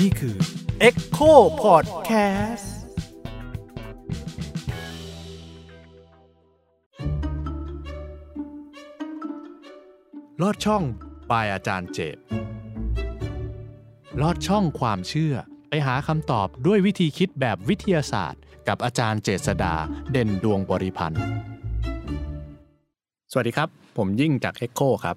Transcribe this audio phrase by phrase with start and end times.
[0.00, 0.36] นี่คือ
[0.88, 2.66] Echo Podcast
[10.42, 10.82] ลอดช่อง
[11.30, 12.16] ปายอาจารย์เจต
[14.22, 15.34] ลอดช่องความเชื่อ
[15.68, 19.74] ไปหาคำตอบด้วยวิธีคิดแบบวิทยาศาสตร์ กับอาจารย์เจษดา
[20.12, 21.22] เด่นดวงบริพันธ์
[23.32, 25.16] สวัสดีครับ ผมยิ่งจาก Echo ครับ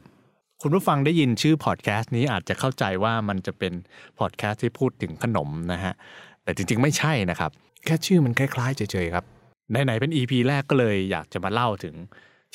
[0.67, 3.73] คุณผู้ฟังได้ยินชื่อพอดแคสต์นี้อาจจะเข้าใจว่ามันจะเป็น
[4.19, 5.93] พอดแคสต์ที่พูดถึงขนมนะฮะ
[6.43, 7.51] แต่จริงๆไม่ใช่นะครับ
[7.85, 9.25] แค่ชื่อมันคล้ายๆเฉยๆครับ
[9.69, 11.95] ไหนๆเป็น EP แรกก็เลยอยากจะมาเล่าถึง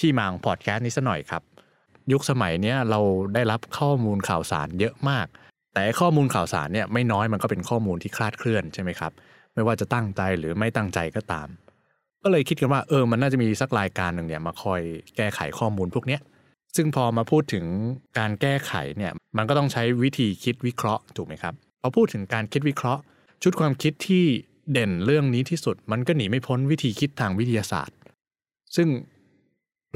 [0.00, 1.42] ที่มาของพอดแคสต์นี้สัหน่อยครับ
[2.12, 3.00] ยุคสมัยเนี้ยเรา
[3.34, 5.26] ได้รับข้อมูลข่าวสารเยอะมาก
[5.74, 9.12] แต่ข้อมูลข่าวสารเนี่ยไม่น้อยมันก็เป็นข้อมูลที่คลาดเคลื่อนใช่ไหมครับ
[9.54, 11.48] ไม่ว่าจะตั้งใจหรือไม่ตั้งใจก็ตาม
[12.22, 14.80] ก็เลยคิดกันว่าเออมันน่าจะมีสักรายการหนึ่งเนี่ยมาคอย
[15.16, 16.20] แก้ไขข้อมูลพวกเนี้ย
[16.76, 17.64] ซึ่งพอมาพูดถึง
[18.18, 23.02] การแก้ไขเนี่ยมันก็ต้องใช้วิธีคิดวิเคราะห์ถูกไหมครับพอพูดถึงการคิดวิเคราะห์
[23.42, 24.24] ชุดความคิดที่
[24.72, 27.96] เด่นเรื่องนี้ที่สุด มันก็หนีไม่พ้นวิธีคิดทางวิทยาศาสตร์
[28.76, 28.88] ซึ่ง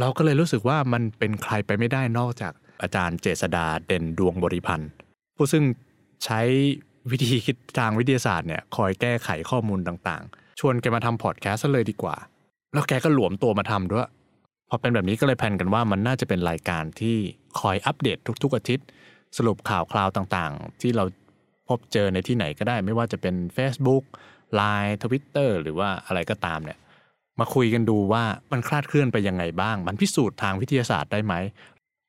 [0.00, 4.90] เราก็เลยรู้สึกว่ามันเป็นใครไปไม่ได้นอกจากอาจารย์เจษดาเด่นดวงบริพันธ์
[5.36, 5.64] ผู้ซึ่ง
[6.24, 6.40] ใช้
[7.10, 12.16] วิธีคิดทางวิทยาศาสตร์เนี่ยคอยแก้ไขข้อมูลต่างๆ ชวนแกมาทำพอดแคสต์ซะเลยดีกว่า
[12.72, 14.08] แล้วแกก็หลวมตัวมาทำด้วย
[14.74, 17.16] อเป็นแบบนี้ก็เลยแพลนกันว่ามันน่าจะเป็นรายการที่
[17.60, 18.86] คอยอัปเดตทุก ๆ อาทิตย์
[19.36, 21.04] สรุปข่าวคราวต่างๆ ที่เรา
[21.68, 24.04] พบเจอในที่ไหนก็ได้ ไม่ว่าจะเป็น Facebook
[24.60, 26.78] Line Twitter หรือว่าอะไรก็ตามเนี่ย
[27.40, 31.34] มาคุยกันดูว่ามันคลาดเคลื่อนไปยังไงบ้าง มันพิสูจน์ทางวิทยาศาสตร์ได้ไหม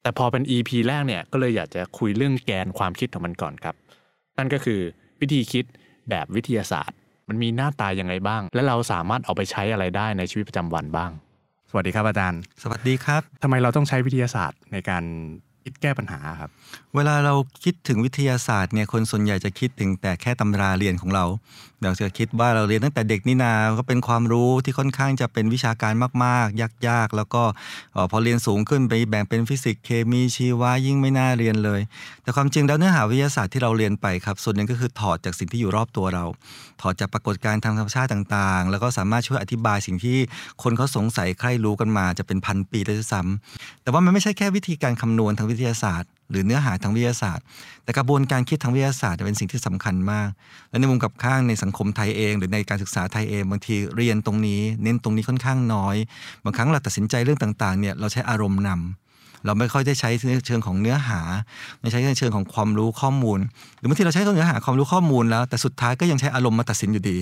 [0.02, 3.76] แต่พอเป็น EP แรกเนี่ยก็เลยอยากจะคุยเรื่องแกนความคิดของมันก่อนครับ
[4.38, 4.82] นั่นก็คือ
[5.22, 5.66] วิธีคิด
[6.10, 6.98] แบบวิทยาศาสตร์
[7.30, 11.12] มันมีหน้าตายังไงบ้าง และเราสามารถเอาไปใช้อะไรได้ในชีวิตประจำวันบ้าง
[11.70, 15.04] สวัสดีครับอาจารย์ สวัสดีครับทำไมเราต้องใช้วิทยาศาสตร์ในการ
[15.66, 16.50] คิดแก้ปัญหาครับ
[16.96, 21.26] เวลาเราคิดถึงวิทยาศาสตร์เนี่ยคนส่วนใหญ่จะคิดถึงแต่แค่ตำราเรียนของเรา
[21.84, 27.44] เราจะคิดว่าเราเรียนตั้งแต่เด็กนี่นาก็เป็นความรู้ที่ค่อนข้างจะเป็นวิชาการมาก ๆ ยาก ๆ แล้วก็
[28.12, 31.82] พอเรียนสูงขึ้นไปแบ่งเป็นฟิสิกส์เคมีชีวะยิ่งไม่น่าเรียนเลย
[32.24, 36.26] แต่ความจริงแล้วเนื้อหาวิทยาศาสตร์ที่เราเรียนไปครับส่วนหนึ่งก็คือถอดจากสิ่งที่อยู่รอบตัวเรา
[36.82, 40.18] ถอดจากปรากฏการณ์ทางธรรมชาติต่างๆ แล้วก็สามารถช่วยอธิบายสิ่งที่
[40.64, 47.44] คนเขาสงสัยใคร่รู้กันมาจะเป็นพันปีเลยด้วยซ้ำแต่ว่ามันไม่ใช่แค่วิธีการคำนวณทางวิทยาศาสตร์ หรือเนื้อหาทางวิทยาศาสตร์
[47.84, 50.30] แต่กระบวนการคิดทางวิทยาศาสตร์เป็นสิ่งที่สำคัญมาก
[50.70, 55.96] และในมุมกับข้างในสังคมไทยเอง หรือในการศึกษาไทยเองบางทีเรียนตรงนี้ เน้นตรงนี้ค่อนข้างน้อย
[56.44, 58.80] บางครั้งเราตัดสินใจเรื่องต่างๆเนี่ยเราใช้อารมณ์นำ
[59.46, 61.22] เราไม่ค่อยได้ใช้ในเชิงของเนื้อหา
[61.82, 63.40] ไม่ใช้ในเชิงของความรู้ข้อมูล
[63.78, 67.18] หรือบางทีเราใช้เนื้อหาความรู้ข้อมูลแล้ว แต่สุดท้ายก็ยังใช้อารมณ์มาตัดสินอยู่ดี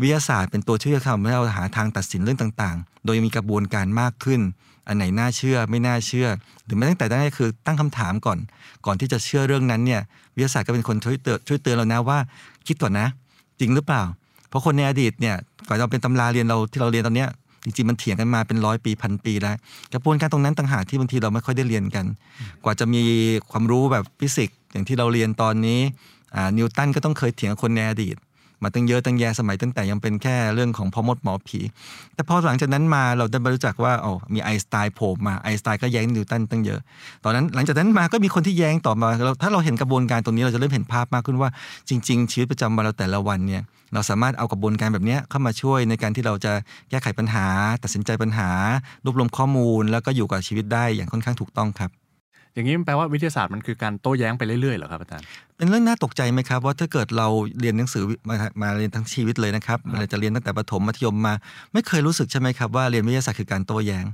[0.00, 4.40] วิทยาศาสตร์เป็นตัวช่วยทำให้เราหาทางตัดสินเรื่องต่าง ๆ โดยมีกระบวนการมากขึ้น
[4.88, 6.28] อันไหนน่าเชื่อไม่น่าเชื่อ
[6.64, 8.38] หรือไม่ตั้งแต่แรกคือตั้งคำถามก่อน
[8.86, 10.00] ก่อนที่จะเชื่อเรื่องนั้นเนี่ย
[10.36, 12.18] วิทยาศาสตร์ก็เป็นคนช่วยเตือนช่วยเตือนเรานะว่า
[12.66, 13.08] คิดก่อนนะ
[13.60, 14.02] จริงหรือเปล่า
[14.48, 15.36] เพราะคนในอดีตเนี่ย
[15.68, 17.28] ก่อนเราเป็นตำราเรียนเราที่เราเรียนตอนเนี้ย
[17.64, 19.56] จริงๆมันเถียงกันมาเป็นร้อยปีพันปีแล้ว
[19.92, 22.06] กระบวนการตรงนั้นต่างหากที่บางทีเราไม่ค่อยได้เรียนกัน
[22.64, 23.02] กว่าจะมี
[23.50, 25.80] ความรู้แบบฟิสิกส์อย่างที่เราเรียนตอนนี้
[26.56, 28.16] นิวตันก็ต้องเคยเถียงกับคนในอดีต
[28.62, 31.60] มาตั้งเยอะตั้งแยะสมัยตั้งแต่ยังเป็นแค่เรื่องของพ่อมดหมอผี
[32.14, 36.80] แต่พอหลังจากนั้นมาเราได้รู้จักว่าอ๋อมีไอน์สไตน์โผล่มาไอน์สไตน์ก็แย้งนิวตันตั้งเยอะ
[37.24, 41.50] ตอนนั้นหลังจากนั้นมาก็มีคนที่แย้งต่อมาเราถ้าเราเห็นกระบวนการตรงนี้เราจะเริ่มเห็นภาพมากขึ้นว่า
[41.88, 43.62] จริง ๆ ชีวิตประจำวันเราแต่ละวันเนี่ย
[43.94, 46.52] เราสามารถเอากระบวนการแบบนี้เข้ามาช่วยในการที่เราจะ
[46.90, 47.46] แก้ไขปัญหา
[47.82, 48.50] ตัดสินใจปัญหา
[49.04, 51.90] รวบรวมข้อมูล แล้วก็อยู่กับชีวิตได้อย่างค่อนข้างถูกต้องครับ
[52.54, 57.28] อย่างนี้มันแปลว่าวิทยาศาสตร์มันคือการโต้แย้งไปเรื่อยๆเหรอครับอาจารย์เป็นเรื่องน่าตกใจไหมครับ ว่าถ้าเกิดเรา
[57.60, 61.34] เรียนหนังสือมามาเรียนทั้งชีวิตเลยนะครับเราจะเรียนตั้งแต่ประถมมัธยมมา
[61.72, 64.06] ไม่เคยรู้สึกใช่ไหมครับว่าเรียนวิทยาศาสตร์คือการโต้แย้ง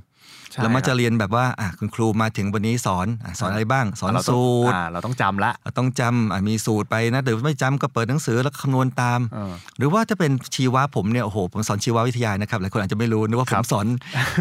[0.51, 13.85] ใช่เรามักครัจะบเรียนแบบว่าอะคุณครูมาถึงวันนี้สอนอะสอนอะไรบ้าง สอนเราต้องสูตรอ่าเราต้องจำละเราต้องจำอะมีสูตรไปนะหรือไม่จำก็เปิดหนังสือแล้วคำนวณตามเออหรือว่าถ้าเป็นชีวะผมเนี่ยโอ้โหผมสอนชีววิทยานะครับหลายคนอาจจะไม่รู้นึกว่าผครัมบสอน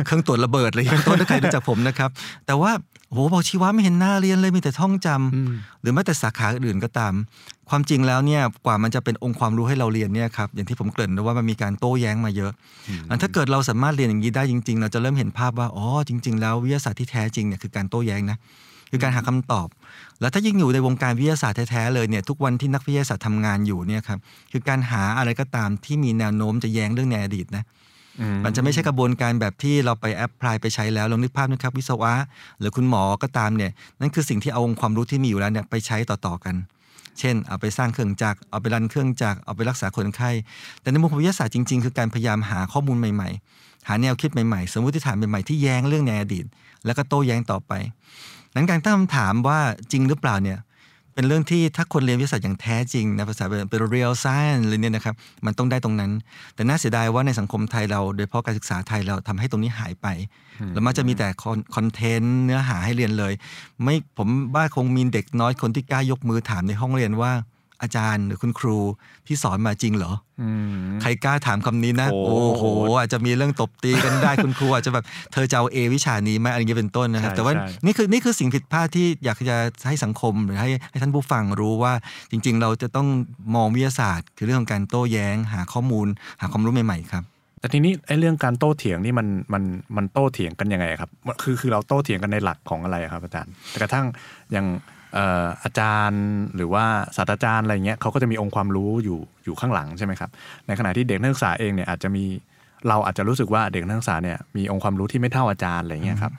[0.06, 2.10] เครื่องตรวจระเบิดอะไรอย่างต้นถ้าใครรู้จักผมนะครับ
[2.46, 2.70] แต่ว่า
[3.08, 7.12] โอ้โหบอกชีวะไม่เห็นหน้าเรียนเลยมีแต่ท่องจำอืมหรือแม้แต่สาขาอื่นก็ตาม
[7.70, 12.52] ความจริงแล้วเนี่ยกว่ามันจะเป็นองค์ความรู้ให้เราเรียนเนี่ยครับอย่างที่ผมเกริ่นนะว่ามันมีการโต้แย้งมาเยอะ
[13.08, 18.38] อันถ้าเกิดเราสามารถเรียนอย่างนี้ได้จริง ๆ เราจะเริ่มเห็นภาพว่าอ๋อจริง ๆ แล้ววิทยาศาสตร์ที่แท้จริงเนี่ยคือการโต้แย้งนะ
[18.90, 19.68] คือการหาคำตอบ
[20.20, 24.18] แล้วถ้ายิ่งอยู่ในวงการวิทยาศาสตร์แท้ๆเลยเนี่ยทุกวันที่นักวิทยาศาสตร์ทำงานอยู่เนี่ยครับ
[24.52, 27.64] คือการหาอะไรก็ตามที่มีแนวโน้มจะแย้งเรื่องในอดีตนะ
[28.44, 32.12] มันจะไม่ใช่กระบวนการแบบที่เราไป apply ไปใช้แล้วลองนึกภาพนะครับวิศวะ
[32.60, 36.54] หรือคุณหมอก็ตามเนี่ยนั่นคือสิ่งที่เอาองค์ความรู้ที่มีอยู่แล้วเนี่ยไปใช้ต่อๆกัน
[37.18, 40.30] เช่น เอาไปสร้างเครื่องจักรเอาไป run เครื่องจักรเอาไปรักษาคนไข้
[40.80, 43.28] แต่ในมุมของวิทยาศาสตร์จริงๆ คือการพยายามหาข้อมูลใหม่
[43.58, 46.44] ๆ หาแนวคิดใหม่ๆ สมมติฐานใหม่ๆที่แย้งเรื่องในอดีต
[46.84, 47.72] แล้วก็โต้แย้งต่อไป
[48.54, 49.58] นั้นการตั้งคำถามว่า
[49.92, 50.58] จริงหรือเปล่าเนี่ย
[51.16, 55.14] เป็นเรื่องที่ถ้าคนเรียนวิทยาศาสตร์อย่างแท้จริงนะภาษาเป็น real science เลยเนี่ยนะครับ
[55.46, 56.12] มันต้องได้ตรงนั้น
[56.54, 60.06] แต่น่าเสียดายว่าในสังคมไทยเรา โดยเฉพาะการศึกษาไทยเราทำให้ตรงนี้หายไป
[60.72, 61.28] แล้วมันจะมีแต่
[61.74, 63.32] คอนเทนต์เนื้อหาให้เรียนเลย
[63.82, 67.32] ไม่ผมว่าคงมีเด็กน้อยคนที่กล้ายกมือถามในห้องเรียนว่า
[67.82, 68.78] อาจารย์หรือคุณครู
[69.26, 70.12] ที่สอนมาจริงเหรอ
[71.02, 72.64] ใครกล้าถามคำนี้นะ โอ้โห
[72.98, 77.52] อาจจะมีเรื่องตบตีกันได้คุณครูอาจจะแบบเธอจะเอาเอวิชานี้ไหมอะไรเงี้ยเป็นต้นนะครับ แต่ว่า
[77.84, 79.56] นี่คือนี่คือสิ่งผิดพลาดที่อยากจะ
[79.88, 81.92] ให้สังคมหรือให้ให้ท่านผู้ฟังรู้ว่า
[82.30, 83.08] จริง ๆ เราจะต้อง
[83.54, 86.06] มองวิทยาศาสตร์ คือเรื่องของการโต้แย้ง หาข้อมูล
[86.40, 87.24] หาความรู้ใหม่ๆครับ
[87.60, 89.62] แต่ทีนี้ไอ้เรื่องการโต้เถียงนี่มันมัน
[89.96, 91.10] มันโต้เถียงกันยังไงครับ
[91.42, 94.06] คือคือเราโต้เถียงกันในหลักของอะไรครับอาจารย์แต่กระทั่ง
[94.52, 94.66] อย่าง
[95.64, 96.22] อาจารย์
[96.56, 96.84] หรือว่า
[97.16, 100.30] ศาสตราจารย์อะไรเงี้ยเขาก็จะมีองค์ความรู้อยู่อยู่ข้างหลังใช่ไหมครับ
[100.66, 102.24] ในขณะที่เด็กนักศึกษาเองเนี่ยอาจจะมี
[102.88, 106.32] เราอาจจะรู้สึกว่าเด็กนักศึกษาเนี่ยมีองค์ความรู้ที่ไม่เท่าอาจารย์อะไรเงี้ยครับ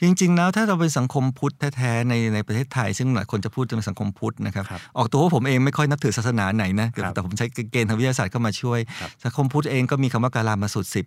[0.00, 4.64] จริง ๆ แล้วถ้าเราเป็นสังคมพุทธแท้ๆในในประเทศไทย ซึ่งหลายคนจะพูดจะเป็นสังคมพุทธนะครับ
[4.98, 8.78] ออกตัวว่าผมเองไม่ค่อยนับถือศาสนาไหนนะแต่ผมใช้เกณฑ์ทางวิทยาศาสตร์เข้ามาช่วย
[9.24, 11.06] สังคมพุทธเองก็มีคำว่าการามาสุดสิบ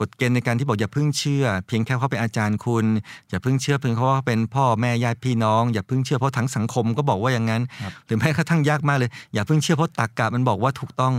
[0.00, 2.86] กฎเกณฑ์ในการที่บอกอย่าเพิ่งเชื่อ เพียงแค่เขาเป็นอาจารย์คุณ
[3.30, 7.62] อย่าเพิ่งเชื่อเพียงเพราะว่าเป็นพ่อแม่ญาติพี่น้อง อย่าเพิ่งเชื่อเพราะทั้งสังคมก็บอกว่าอย่างนั้น
[8.06, 11.14] หรือแม้กระทั่งยากมากเลย อย่าเพิ่งเชื่อเพราะตรรกะมันบอกว่าถูกต้อง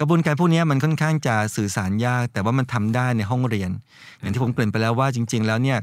[0.00, 3.70] กระบวนการพวกนี้มันค่อนข้างจะสื่อสารยาก แต่ว่ามันทำได้ในห้องเรียน
[4.20, 5.78] อย่างที่ผมเกริ่นไปแล้วว่าจริง ๆ แล้วเนี่ย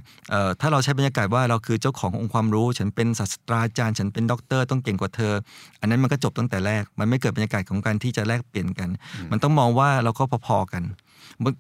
[0.62, 5.34] ถ้าเราใช้บรรยากาศว่าเราคือเจ้าขององค์ความรู้ ฉันเป็นศาสตราจารย์ ฉันเป็นด็อกเตอร์ต้องเก่งกว่าเธอ
[5.82, 8.90] อันนั้นมันก็จบตั้งแต่แรก มันไม่เกิดบรรยากาศของการที่จะแลกเปลี่ยนกัน
[9.32, 10.84] มันต้องมองว่าเราก็พอๆกัน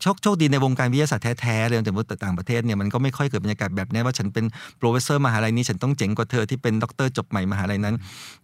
[0.01, 4.45] โชคดีโชคดีในวงการวิทยาศาสตร์แท้ๆเลยแต่ว่าต่างประเทศเนี่ยมันก็ไม่ค่อยเกิดบรรยากาศแบบนี้ว่าฉันเป็น
[4.77, 7.95] professor มหาลัยนี้ฉันต้องเจ๋งกว่าเธอที่เป็นด็อกเตอร์จบใหม่มหาลัยนั้น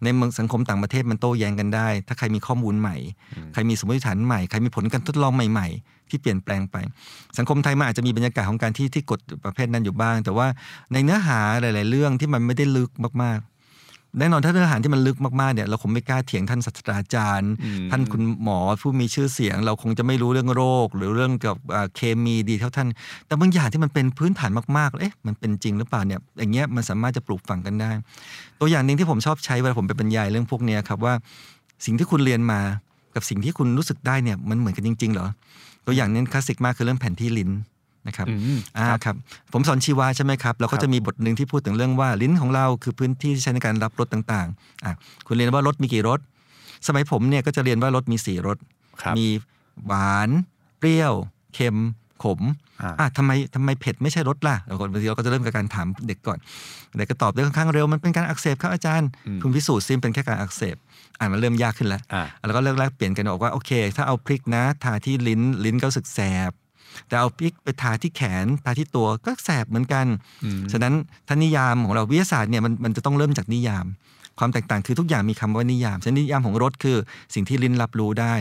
[0.04, 2.96] ในเมืองสังคมต่างประเทศมันโต้แย้งกันได้ ถ้าใครมีข้อมูลใหม่
[3.52, 6.76] ใครมีสมมติฐานใหม่ใครมีผลการทดลองใหม่ ๆ ที่เปลี่ยนแปลงไป
[7.38, 10.46] สังคมไทยมันอาจจะมีบรรยากาศของการที่ที่กฎประเภทนั้นอยู่บ้าง แต่ว่า
[10.92, 12.90] ในเนื้อหาหลาย ๆ เรื่องที่มันไม่ได้ลึก
[13.24, 13.40] มาก
[14.18, 17.52] แน่นอนถ้าเนื้อหาที่มันลึกมากๆเนี่ยเราคงไม่กล้าเถียงท่านศาสตราจารย์
[17.90, 22.88] ท่านคุณหมอผู้มีชื่อเสียง เราคงจะไม่รู้เรื่องโรค หรือเรื่องเกี่ยวกับเคมีดีเท่าท่าน
[23.26, 27.90] แต่บางอย่างที่มันเป็นพื้นฐานมากๆเอ๊ะมันเป็นจริงหรือเปล่าเนี่ยอย่างเงี้ยมันสามารถจะปลูกฝังกันได้
[28.60, 31.14] ตัวอย่างหนึ่งที่ผมชอบใช้เวลาผมไปบรรยายเรื่องพวกนี้ครับว่า
[31.84, 32.60] สิ่งที่คุณเรียนมา
[33.14, 35.28] กับสิ่งที่คุณรู้สึกได้เนี่ยมันเหมือนกันจริงๆเหรอ
[35.86, 37.50] ตัวอย่างนี้คลาสสิกมากคือเรื่องแผ่นที่ลิ้น
[38.08, 38.26] นะครับ
[38.78, 39.14] อ่าครับ
[39.52, 44.92] ผมสอนชีวาใช่ไหมครับเราก็จะมีบทหนึ่งที่พูดถึงเรื่องว่าลิ้นของเราคือพื้นที่ที่ใช้ในการรับรสต่างๆอะ
[45.26, 46.20] คุณเรียนว่ารสมีกี่รส
[46.86, 48.58] สมัยผมเนี่ยก็จะเรียนว่ารสมีสี่รส
[49.18, 49.26] มี
[49.86, 50.30] หวาน
[50.78, 51.14] เปรี้ยว
[51.54, 51.76] เค็ม
[52.22, 52.40] ขม
[53.00, 56.38] อะทำไมทำไมเผ็ดไม่ใช่รสล่ะเราบางทีเราก็จะเริ่มกับการถามเด็กก่อน
[56.96, 59.08] เด็กก็ตอบได้ค่อนข้างเร็วมันเป็นการอักเสบครับอาจารย์
[59.42, 60.76] คุณพิสูจน์ซิมเป็นแค่การอักเสบ
[61.18, 62.02] อ่านมันเริ่มยากขึ้นแล้ว
[62.46, 66.20] แล้วก็เลิกแลกเปลี่ยนกันบอกว่าโอเค ถ้าเอาพริกนะทาที่ลิ้นลิ้นก็สึกแส
[66.50, 66.52] บ
[67.08, 70.06] แต่เอาพริกไปทาที่แขนทาที่ตัวก็แสบเหมือนกัน
[70.72, 70.94] ฉะนั้น
[71.28, 73.86] ท่านิยามของเราวิทยาศาสตร์เนี่ยมันมันจะต้องเริ่มจากนิยาม
[74.38, 76.96] ความแตกต่างคือทุกอย่างมีคำว่านิยามฉะนั้นนิยามของรสคือ
[77.34, 78.34] สิ่งที่ลิ้นรับรู้ได้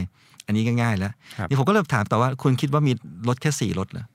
[0.46, 1.14] อันนี้ง่ายๆแล้ว
[1.50, 2.94] นี่ผมก็เลยถามต่อว่าคุณคิดว่ามี
[3.28, 4.06] รสแค่สี่รสเหรอ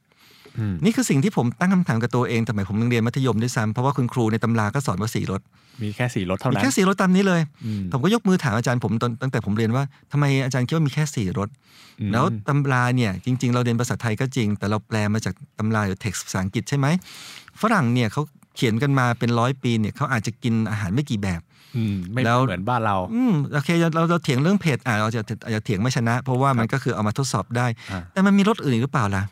[0.85, 5.41] นี่คือสิ่งที่ผมตั้งคำถามกับตัวเองสมัยผมเรียนมัธยมด้วยซ้ำเพราะว่าคุณครูในตำราก็สอนว่าสี่รส
[5.83, 7.41] มีแค่สี่รสเท่านั้นมีแค่สี่รสตามนี้เลย
[7.93, 11.49] ผมก็ยกมือถามอาจารย์ผมตั้งแต่ผมเรียนว่าทำไมอาจารย์คิดว่ามีแค่สี่รส
[12.13, 16.87] แล้วตำราเนี่ยจริง ๆ เราเรียนภาษาไทยก็จริง แต่เราแปลมาจากตำราหรือเท็กซ์ภาษาอังกฤษใช่ไหม
[17.61, 18.23] ฝรั่งเนี่ยเขา
[18.57, 21.41] เขียนกันมาเป็นร้อยปีเนี่ยเขาอาจจะกินอาหารไม่กี่แบบ
[22.27, 27.67] แล้วเหมือนบ้านเรา อืมโอเคเราเราเถียงเรื่องเผ็ดอ่าเราจะอาจจะเถียงไม่ชนะ เพราะว่ามันก็คือเอามาทดสอบได้
[28.13, 29.23] แต่มันมีรสอื่นหรือเปล่าล่ะ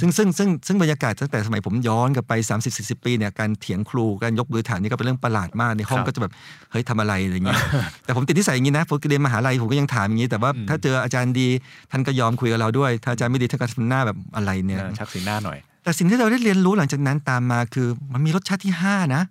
[0.00, 6.32] ซึ่งซึ่งซึ่งซึ่งบรรยากาศตั้งแต่สมัยผมย้อนกลับไป 30 40 ปีเนี่ยการเถียงครูการยกมือถามนี่ก็เป็นเรื่องประหลาดมากในห้องก็จะแบบ
[6.70, 7.58] เฮ้ยทำอะไรอะไรเงี้ย
[8.04, 11.48] แต่ผมติดที่ใส่อย่างนี้นะผมเรียนมหาลัยผมก็ยังถามอย่างนี้ แต่ว่าถ้าเจออาจารย์ดี
[11.90, 19.22] ท่านก็ยอมคุยกับเราด้วย ถ้าอาจารย์ไม่ดีท่านก็ทำหน้าแบบอะไรเนี่ยชักสีหน้าหน่อย แต่สิ่งที่เราได้เรียนรู้หลังจากนั้นตามมาคือ มันมีรสชาติที่ 5 นะ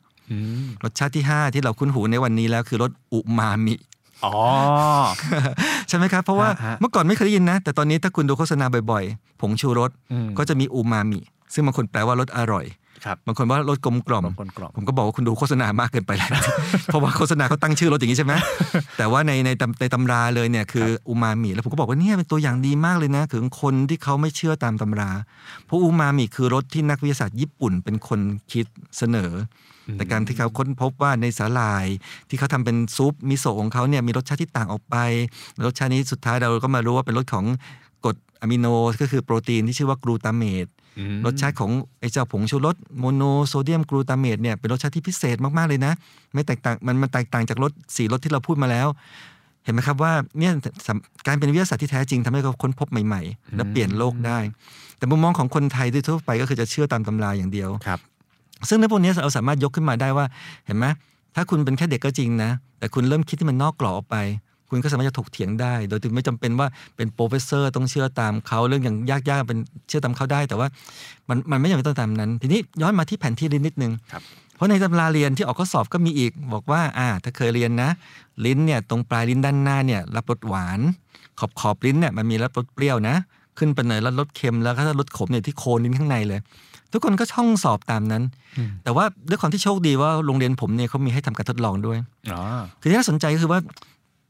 [0.83, 3.75] รสชาติที่ 5 ที่เราคุ้นหูในวันนี้แล้วคือรสอุมามิ
[4.25, 4.35] อ๋อ
[5.89, 6.49] ใช่ไหมครับ เพราะว่า
[6.79, 9.91] เมื่อก่อนไม่เคยได้ยินนะ แต่ตอนนี้ถ้าคุณดูโฆษณาบ่อยๆ ผงชูรส
[10.37, 11.19] ก็จะมีอูมามิ
[11.53, 12.67] ซึ่งบางคนแปลว่ารสอร่อย
[13.27, 14.23] บางคนว่ารสกลมกล่อม
[14.75, 16.29] ผมก็บอกว่าคุณดูโฆษณามากเกินไปแล้ว
[16.85, 18.33] เพราะว่าโฆษณาเขาตั้งชื่อรสอย่างนี้ใช่ไหม
[18.97, 19.49] แต่ว่าในใน
[19.81, 25.09] ในตำราเลยเนี่ยคืออูมามิแล้วผมก็บอกว่าเนี่ยเป็นตัวอย่างดีมากเลยนะถึงคนที่เขาไม่เชื่อตามตำรา
[25.65, 28.19] เพราะอูมามิคือรสที่นักวิทยาศาสตร์ญี่ปุ่นเป็นคน
[28.51, 28.65] คิด
[28.97, 29.31] เสนอ
[29.93, 31.85] แต่การที่เขาค้นพบว่าในสาหร่าย
[32.29, 34.95] ที่เขาทำเป็นซุปมิโซะของเขาเนี่ยมีรสชาติที่ต่างออกไป
[35.65, 37.45] รสชาตินี้สุดท้ายเราก็มารู้ว่าเป็นรสของ
[38.05, 38.65] กรดอะมิโน
[39.01, 40.71] ก็คือโปรตีนที่ชื่อว่ากลูตาเมตร
[41.31, 45.93] สชาติของไอ้เจ้าผงชูรสโมโนโซเดียมกลูตาเมตเนี่ยเป็นรสชาติที่พิเศษมาก ๆ เลยนะ
[46.33, 48.87] ไม่แตกต่างมันมันแตกต่างจากรสสี่รสที่เราพูดมาแล้ว
[49.63, 50.53] เห็นไหมครับว่าเนี่ย
[51.27, 54.39] การเป็นวิทยาศาสตร์ที่แท้จริงทำให้เขาค้นพบใหม่ ๆ และเปลี่ยนโลกได้
[54.97, 57.99] แต่มุมมองของคนไทยโดยทั่วไปก็คือจะเชื่อตามตำราอย่างเดียวครับ
[58.69, 60.25] ซึ่งในพวกนี้เราสามารถยกขึ้นมาได้ว่า
[60.65, 60.85] เห็นไหม
[61.35, 64.17] ถ้าคุณเป็นแค่เด็กก็จริงนะ แต่คุณเริ่มคิดที่มันนอกกรอบออกไป
[64.69, 68.97] คุณก็สามารถจะถกเถียงได้ โดยที่ไม่จำเป็นว่าเป็น professor ต้องเชื่อตามเขาเรื่องอย่าง
[69.29, 70.67] ยากๆเป็นเชื่อตามเขาได้ แต่ว่า
[71.29, 74.21] มันมันไม่จำเป็นต้องตามนั้น ทีนี้ย้อนมาที่แผนที่ลิ้นนิดนึงครับ
[74.55, 77.89] เพราะในตำราเรียนที่ออกข้อสอบก็มีอีก บอกว่าอ่าถ้าเคยเรียนนะ
[78.45, 80.79] ลิ้นเนี่ยตรงปลายลิ้นด้านหน้าเนี่ยรับรสหวาน
[81.39, 83.15] ขอบขอบลิ้นเนี่ยมันมีรับรสเปรี้ยวนะ
[83.57, 86.39] ขึ้นไปเนยแล้วรสเค็มแล้วก็รสขมเนี่ยที่โคนลิ้นข้างในเลย
[86.91, 88.23] ทุกคนก็ช่องสอบตามนั้น
[88.57, 91.97] อืมแต่ว่าด้วยความที่โชคดีว่าโรงเรียนผมเนี่ยเขามีให้ทำการทดลองด้วย
[92.31, 92.41] อ๋อ
[92.81, 93.59] คือที่น่าสนใจก็คือว่า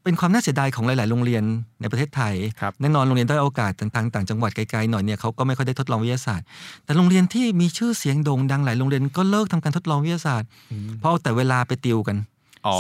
[0.03, 1.44] เป็นความน่าเสียดายของหลาย ๆ โรงเรียน
[1.82, 6.46] ในประเทศไทยครับแน่นอนโรงเรียนด้อยโอกาสต่างๆต่างจังหวัดไกล ๆ หน่อยเนี่ยเขาก็ไม่ค่อยได้ทดลองวิทยาศาสตร์
[6.86, 12.18] แต่โรงเรียนที่มีชื่อเสียงโด่งดังหลายโรงเรียนก็เลิกทำการทดลองวิทยาศาสตร์อืมเพราะเอาแต่เวลาไปติวกัน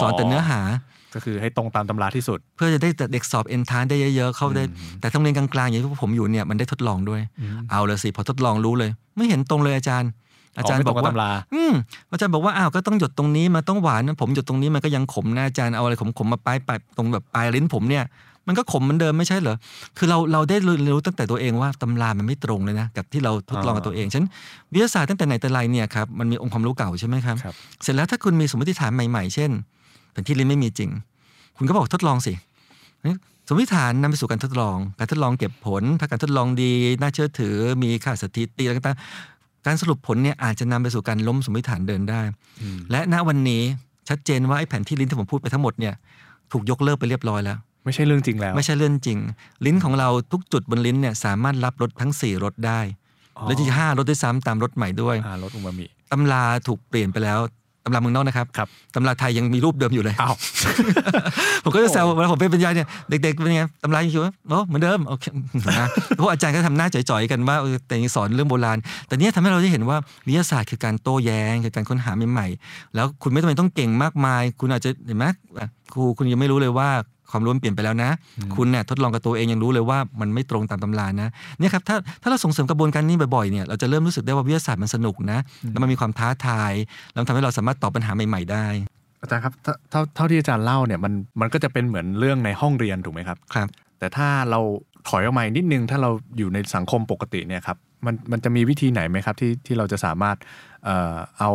[0.01, 0.59] สอนแต่เนื้อหา
[1.13, 7.21] ก็คือให้ตรงตามตำราที่สุด เพื่อจะได้เด็กสอบเอนทานได้เยอะๆ เข้าได้อืมแต่โรงเรียนกลางๆ อย่างที่พวกผมอยู่เนี่ยมันได้ทดลองด้วย
[7.71, 10.09] เอาเลยสิพอทดลองรู้เลย ไม่เห็นตรงเลยอาจารย์
[10.57, 11.73] อาจารย์ไม่บตอกงว่าตำราอืม
[12.11, 18.03] อาจารย์บอกว่าอ้าวก็ต้องหยดตรงนี้มันต้องหวานนะผมหยดตรงนี้มันก็ยังขมนะอาจารย์เอาอะไรขมๆมาป้ายปลายตรงแบบปลายลิ้นผมเนี่ย
[18.47, 19.55] มันก็ขมเหมือนเดิมไม่ใช่เหรอ
[19.97, 24.25] คือเราเราได้เรียนรู้ตั้งแต่ตัวเองว่าตำรามันไม่ตรงเลยนะ กับที่เราทดลองกับตัวเองฉะนัน
[24.73, 29.51] วิทยาศาสตร์ตั้งแต่ไหนแต่ไรเนี่ยครับมันมีองค์ความรู้เก่าใช่ไหมครับครับเสร็จแล้วถ้าคุณมีสมมติฐานใหม่ๆ เช่น
[30.13, 30.89] แผนที่ลิ้นไม่มีจริง
[31.57, 32.33] คุณก็บอกทดลองสิ
[33.47, 42.21] สมมติฐานนำไปสู่การทดลอง การทดลองเก็บผล ถ้าการทดลองดีน่าเชื่อถือ มีค่าสถิติอะไรต่างๆการสรุปผลเนี่ยอาจจะนำไปสู่การล้มสมมติฐานเดินได้
[42.61, 43.61] อืมและณวันนี้
[44.09, 45.93] ชัดเจนว่าไอ้แผนที่ลิ้นที่ผมพูดไปทั้งหมดเนี่ย
[46.51, 49.17] ถูกยกเลิกไปเรียบร้อยแล้ว ไม่ใช่เรื่องจริงแล้ว ไม่ใช่เรื่องจริง
[49.65, 52.79] ลิ้นของเราทุกจุดบนลิ้นเนี่ยสามารถรับรสทั้ง 4รสได้
[53.37, 57.39] อ๋อและที่ห้ารสด้วยซ้ำตามรสใหม่ด้วยอ่ารสอูมามิตำราถูกเปลี่ยนไปแล้ว
[57.85, 60.35] ตำราเมืองนอกนะครับครับตำราไทยยังมีรูปเดิมอยู่เลยอ้าว
[61.63, 65.25] ผมก็จะแซวเวลาผมไปบรรยายเนี่ยเด็กๆเป็นไงตำรายังอยู่ไหมโอ้เหมือนเดิมโอเค
[65.79, 65.87] นะ
[66.19, 69.97] พวกอาจารย์ก็ทำหน้าจ่อยๆกันว่าเออแต่ยังสอนเรื่องโบราณ แต่เนี้ยทำให้เราได้เห็นว่า
[70.27, 75.25] วิทยาศาสตร์คือการโต้แย้งคือการค้นหาใหม่ๆแล้วคุณไม่จำเป็นต้องเก่งมากมาย คุณอาจจะเห็นไหม
[75.59, 76.89] อะครูคุณยังไม่รู้เลยว่า
[77.31, 78.09] ความรู้มันเปลี่ยนไปแล้วนะ
[78.55, 85.39] คุณเนี่ยทดลองกับตัวเองยังรู้เลยว่ามันไม่ตรงตามตำรานะเนี่ยครับถ้าถ้าเราส่งเสริมกระบวนการนี้บ่อยๆเนี่ยเราจะเริ่มรู้สึกได้ว่าวิทยาศาสตร์มันสนุกนะ
[85.71, 86.73] แล้วมันมีความท้าทาย
[87.11, 88.65] แล้วมันทำให้เราสามารถตอบปัญหาใหม่ ๆ ได้
[89.21, 93.67] อาจารย์ครับเท่าเท่าเท่าที่อาจารย์เล่าเนี่ยมันมันก็จะเป็นเหมือนเรื่องในห้องเรียนถูกไหมครับครับ
[93.99, 94.59] แต่ถ้าเรา
[95.09, 100.37] ถอยออกมาอีกนิดนึงถ้าเราอยู่ในสังคมปกติเนี่ยครับมันมันจะมีวิธีไหนไหมครับที่ที่เราจะสามารถ
[100.85, 101.51] เอ่อเอา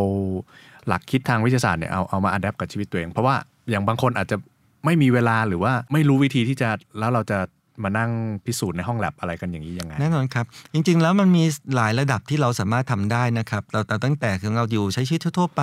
[0.89, 3.35] หลักคิดทางวิทยาศาสตร์เนี่ยเอาเอามาอัดแอปกับชีวิตตัวเอง เพราะว่า
[3.71, 4.37] อย่างบางคนอาจจะ
[4.85, 7.39] ไม่มีเวลาหรือว่าไม่รู้วิธีที่จะแล้วเราจะ
[7.85, 8.11] มานั่ง
[8.47, 11.45] พิสูจน์ในห้องแลบอะไรกันอย่างนี้ยังไงแน่นอนครับ จริง ๆ แล้วมันมี
[11.77, 15.63] หลายระดับที่เราสามารถทำได้นะครับเราเราตั้งแต่คือเราอยู่ใช้ชีวิตทั่ว ๆ ไป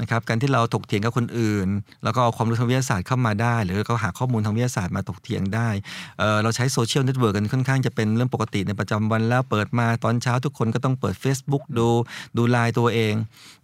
[0.00, 1.68] นะครับการที่เราถกเถียงกับคนอื่น
[2.04, 5.68] แล้วก็เอาความรู้ทางวิทยาศาสตร์เข้ามาได้ หรือเราหาข้อมูลทางวิทยาศาสตร์มาถกเถียงได้
[6.18, 11.88] เอ่อเราใช้ social network กันค่อนข้างจะเป็นเรื่องปกติในประจำวันแล้วเปิดมาตอนเช้าทุกคนก็ต้องเปิด Facebook ดู
[12.36, 13.14] ดูไลน์ตัวเอง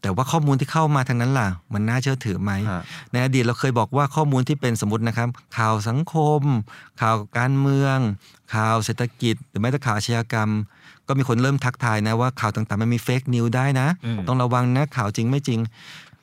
[0.02, 6.42] แต่ว่าข้อมูลที่เข้ามาทางนั้นล่ะ มันน่าเชื่อถือไหมฮะในอดีตเราเคยบอกว่าข้อมูลที่เป็นสมมตินะครับข่าวสังคม
[7.00, 7.98] ข่าวการเมือง
[8.54, 10.50] ข่าวเศรษฐกิจ หรือแม้แต่ข่าวอาชญากรรม
[11.08, 15.60] ก็มีคนเริ่มทักทายนะว่าข่าวต่างๆ มันมีเฟกนิวได้นะอืมต้องระวังนะข่าวจริงไม่จริง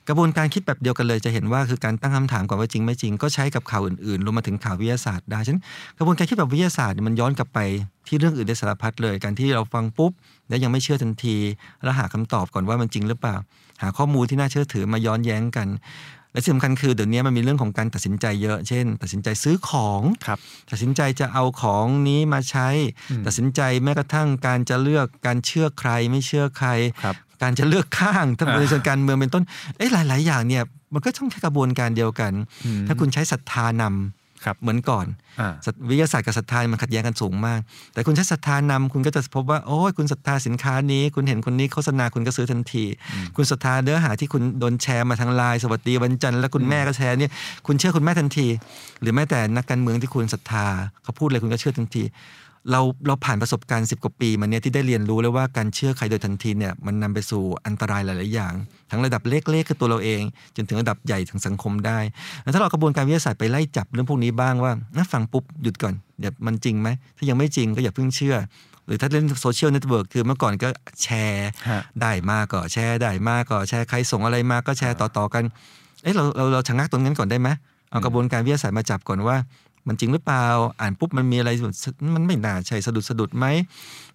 [0.07, 5.63] กระบวนการคิดแบบเดียวกันเลยจะเห็นว่าคือการตั้งคำถามก่อนว่าจริงไม่จริง ก็ใช้กับข่าวอื่นๆรวมมาถึงข่าววิทยาศาสตร์ได้ฉะนั้น
[5.97, 7.59] กระบวนการคิดแบบวิทยาศาสตร์เนี่ยมันย้อนกลับไป
[8.07, 10.11] ที่เรื่องอื่นได้สารพัดเลยการที่เราฟังปุ๊บ
[10.49, 11.37] แล้วยังไม่เชื่อทันที
[11.83, 13.35] แล้วหาคำตอบก่อนว่ามันจริงหรือเปล่า
[13.81, 15.67] หาข้อมูลที่น่าเชื่อถือมาย้อนแย้งกัน
[16.31, 20.39] และที่สำคัญคือเดี๋ยวนี้มันมีเรื่องของการตัดสินใจเยอะ เช่น ตัดสินใจซื้อของครับ
[20.71, 22.67] ตัดสินใจจะเอาของนี้มาใช้
[23.11, 26.69] อืมตัดสินใจแม้กระทั่งการจะเลือกการเชื่อใครไม่เชื่อใคร
[27.03, 29.43] ครับการจะเลือกข้างถ้าอ่าเป็นเชิงการเมืองเป็นต้น
[29.77, 32.33] เอ๊ะหลาย ๆ อย่างเนี่ย มันก็ต้องแค่กระบวนการเดียวกัน
[32.65, 35.05] อืมถ้าคุณใช้ศรัทธานำ ครับเหมือนก่อน
[35.39, 37.59] อ่าศรัทวิทยาศาสตร์กับศรัทธามันขัดแย้งกันสูงมาก
[37.93, 42.85] แต่คุณใช้ศรัทธานำคุณก็จะพบว่าโอ้ยคุณศรัทธาสินค้านี้ คุณเห็นคนนี้โฆษณาคุณก็ซื้อทันที
[43.35, 47.31] คุณศรัทธาเนื้อหาที่คุณโดนแชร์มาทางไลน์สวัสดีวันจันทร์แล้วคุณแม่ก็แชร์เนี่ย
[47.67, 48.47] คุณเชื่อคุณแม่ทันที
[49.01, 50.65] หรือแม้แต่นักการเมืองที่คุณศรัทธา
[51.03, 52.03] เขาพูดอะไรคุณก็เชื่อทันที
[52.71, 58.53] เราเราผ่านประสบการณ์ 10 กว่าปีมาเนี่ยที่ได้เรียนรู้แล้วว่าการเชื่อใครโดยทันทีเนี่ยมันนำไปสู่อันตรายหลาย ๆ อย่าง
[58.91, 60.21] ทั้งระดับเล็ก ๆ คือตัวเราเอง
[60.55, 61.99] จนถึงระดับใหญ่ทางสังคมได้
[62.43, 68.35] แล้วถ้าเรากระบวนการวิทยาศาสตร์ไปไล่จับเรื่องพวกนี้บ้างว่านะฟังปุ๊บหยุดก่อนเดี๋ยวมันจริงไหมถ้ายังไม่จริงก็อย่าเพิ่งเชื่อ
[68.85, 70.69] หรือถ้าเล่น social network คือเมื่อก่อนก็
[71.03, 75.43] แชร์ฮะได้มากก็แชร์ได้มากก็แชร์ใครส่งอะไรมาก็แชร์ต่อ ๆ กัน
[76.03, 77.49] เอ้เราเราเราชะงักตรงนั้นก่อนได้ไหม
[77.91, 79.35] เอากระบวนการวิทยาศาสตร์มาจับก่อนว่า
[79.87, 80.45] มันจริงหรือเปล่า
[80.81, 81.49] อ่านปุ๊บมันมีอะไร
[82.15, 83.45] มันไม่น่าใช่สะดุดสะดุดไหม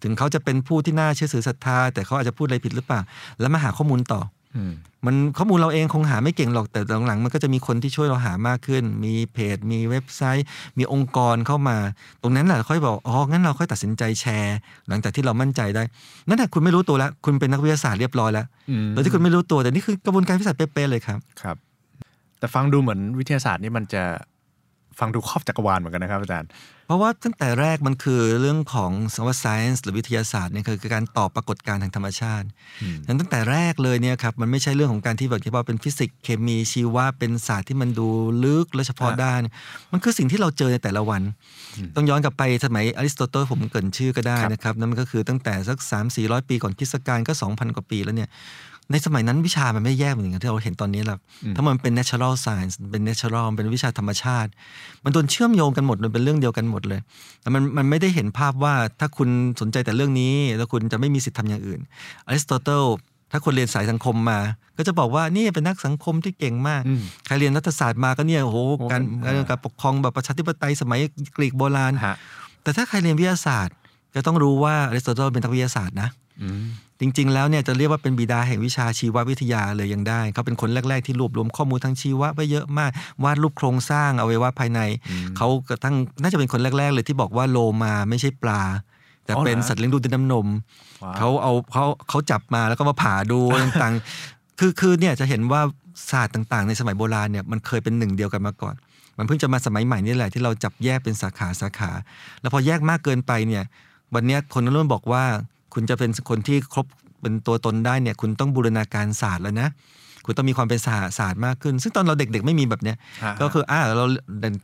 [0.02, 3.00] ถึงเขาจะเป็นผู้ที่น่าเชื่อถือศรัทธา แต่เขาอาจจะพูดอะไรผิดหรือเปล่า
[3.40, 4.24] แล้วมาหาข้อมูลต่อม
[4.56, 4.72] อืม
[5.06, 10.46] มันข้อมูลเราเองคงหาไม่เก่งหรอกแต่หลังๆมันก็จะมีคนที่ช่วยเราหามากขึ้น มีเพจ มีเว็บไซต์
[10.78, 11.76] มีองค์กรเข้ามา
[12.22, 14.56] ตรงนั้นแหละค่อยบอกอ๋องั้นเราค่อยตัดสินใจแชร์
[14.88, 15.82] หลังจากที่เรามั่นใจได้
[16.28, 21.56] นั่นแหละคุณไม่รู้ตัวแล้วคุณเป็นนักวิทยาศาสตร์เรียบร้อยแล้วอืมโดยที่คุณไม่รู้ตัวแต่นี่คือกระบวนการวิทยาศาสตร์เป๊ะๆเลยครับครับ
[22.38, 24.02] แต่ฟังดูเหมือนวิทยาศาสตร์นี่มันจะ
[24.98, 26.48] ฟังดูครอบจักรวาลเหมือนกันนะครับอาจารย์
[26.86, 32.46] เพราะว่าตั้งแต่แรกมันคือเรื่องของสว่า science หรือวิทยาศาสตร์เนี่ยคือการตอบปรากฏการณ์ทางธรรมชาติ
[32.82, 38.08] อืมนั้นตั้งแต่แรกเลยเนี่ยครับมันไม่ใช่เรื่องของการที่แบบที่ว่าเป็นฟิสิกส์เคมีชีวะเป็นศาสตร์ที่มันดู
[38.44, 39.40] ลึกและเฉพาะอ่าด้าน
[39.92, 41.22] มันคือสิ่งที่เราเจอในแต่ละวัน
[41.76, 48.28] อืมต้องย้อนกลับไปสมัยอริสโตเติลผมเกริ่นชื่อก็ได้ครับนะครับนั่นมันก็คือตั้งแต่สัก3 4 0 0 ปีก่อนคริสตกาลก็ 2,000 กว่าปีแล้วเนี่ย
[48.90, 54.50] ในสมัยนั้นวิชามันไม่แยกเหมือนกันที่เราเห็นตอนนี้หรอกอืมถ้ามันเป็น natural science เป็น natural มันเป็นวิชาธรรมชาติ
[55.04, 57.00] มันโดนเชื่อมโยงกันหมดมันเป็นเรื่องเดียวกันหมดเลย
[57.42, 59.28] แต่มันมันไม่ได้เห็นภาพว่าถ้าคุณ
[59.60, 61.80] สนใจแต่เรื่องนี้ แล้วคุณจะไม่มีสิทธิ์ทำอย่างอื่น
[62.26, 62.84] อริสโตเติล
[63.32, 64.40] ถ้าคนเรียนสายสังคมมา
[64.76, 71.00] ก็จะบอกว่านี่เป็นนักสังคมที่เก่งมากอืมใครเรียนรัฐศาสตร์มาก็เนี่ยโอ้โหโอ้การเป็นการการปกครองแบบประชาธิปไตยสมัย
[71.36, 72.16] กรีกโบราณฮะ
[72.62, 73.74] แต่ถ้าใครเรียนวิทยาศาสตร์
[74.14, 76.08] จะต้องรู้ว่าอริสโตเติลเป็นนักวิทยาศาสตร์นะ
[76.42, 76.64] อืม
[77.00, 82.90] จริง ๆ แล้วเนี่ยจะเรียกว่าเป็นบิดาแห่งวิชาชีววิทยาเลยยังได้เขาเป็นคนแรก ๆ ที่รวบรวมข้อมูลทางชีวะไว้เยอะมาก
[83.24, 88.62] วาดรูปโครงสร้างอวัยวะภายในอืมเขากระทั่งน่าจะเป็นคนแรก ๆ เลยที่บอกว่าโลมาไม่ใช่ปลา
[89.24, 90.46] แต่อ๋อเหรอเป็นสัตว์เลี้ยงดูด้วยน้ำนม
[91.04, 95.60] ว้าวเขาเอาเขาเขาจับมาแล้วก็มาผ่าดูต่างๆ คือคือเนี่ยจะเห็นว่า
[96.10, 98.74] ศาสตร์ต่าง ๆ ในสมัยโบราณเนี่ยมันเคยเป็นหนึ่งเดียวกันมาก่อน
[99.18, 101.90] มันเพิ่งจะมาสมัยใหม่นี่แหละที่เราจับแยกเป็นสาขาสาขา
[102.40, 103.64] แล้วพอแยกมากเกินไปเนี่ย
[104.14, 105.24] วันเนี้ยคนเริ่มบอกว่า
[105.76, 106.86] คุณจะเป็นคนที่ครบ
[107.20, 109.68] เป็นตัวตนได้เนี่ยคุณต้องบูรณาการศาสตร์แล้วนะ
[110.24, 114.04] คุณต้องมีความเป็นสหศาสตร์มากขึ้น ซึ่งตอนเราเด็กๆ ไม่มีแบบเนี้ยฮะก็คืออ่าเรา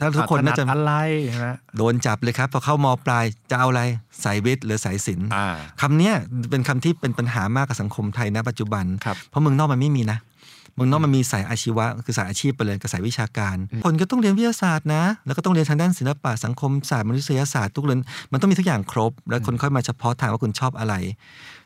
[0.01, 0.93] ถ้าทุกคนน่าจะถดอะไร
[1.29, 3.83] ใช่ไหมโดนจับเลยครับ พอเข้ามปลายจะเอาอะไร
[4.25, 5.47] สายวิทย์หรือสายศิลป์อ่า
[5.81, 6.15] คำเนี้ย
[6.51, 10.19] เป็นคำที่เป็นปัญหามากกับสังคมไทยณปัจจุบันครับเพราะเมืองนอกมันไม่มีนะ
[10.75, 18.01] เมืองนอกมันมีสายอาชีวะ คือสายอาชีพไปเลยกับสายวิชาการ คนก็ต้องเรียนวิทยาศาสตร์นะ แล้วก็ต้องเรียนทางด้านศิลปะสังคมศาสตร์มนุษยศาสตร์ทุกเรื่อง
[18.33, 20.95] มันต้องมีทุกอย่างครบ แล้วคนค่อยมาเฉพาะทางว่าคุณชอบอะไร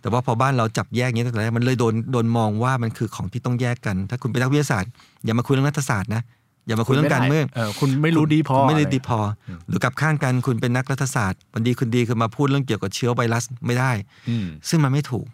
[0.00, 4.90] แต่ว่าพอบ้านเราจับแยกอย่างนี้ตั้งแต่แรกมันเลยโดนโดนมองว่ามันคือของที่ต้องแยกกัน ถ้าคุณเป็นนักวิทยาศาสตร์
[5.24, 6.22] อย่ามาคุยเรื่องรัฐศาสตร์นะ
[6.66, 9.18] อย่ามาคุยเรื่องการเมืองเออคุณไม่รู้ดีพอคุณไม่ได้อะรดีพอ
[9.68, 13.90] หรือกลับข้างกันคุณเป็นนักรัฐศาสตร์วันดีคุณดีคือมาพูดเรื่องเกี่ยวกับเชื้อไวรัสไม่ได้
[14.28, 15.26] อืมซึ่งมันไม่ถูก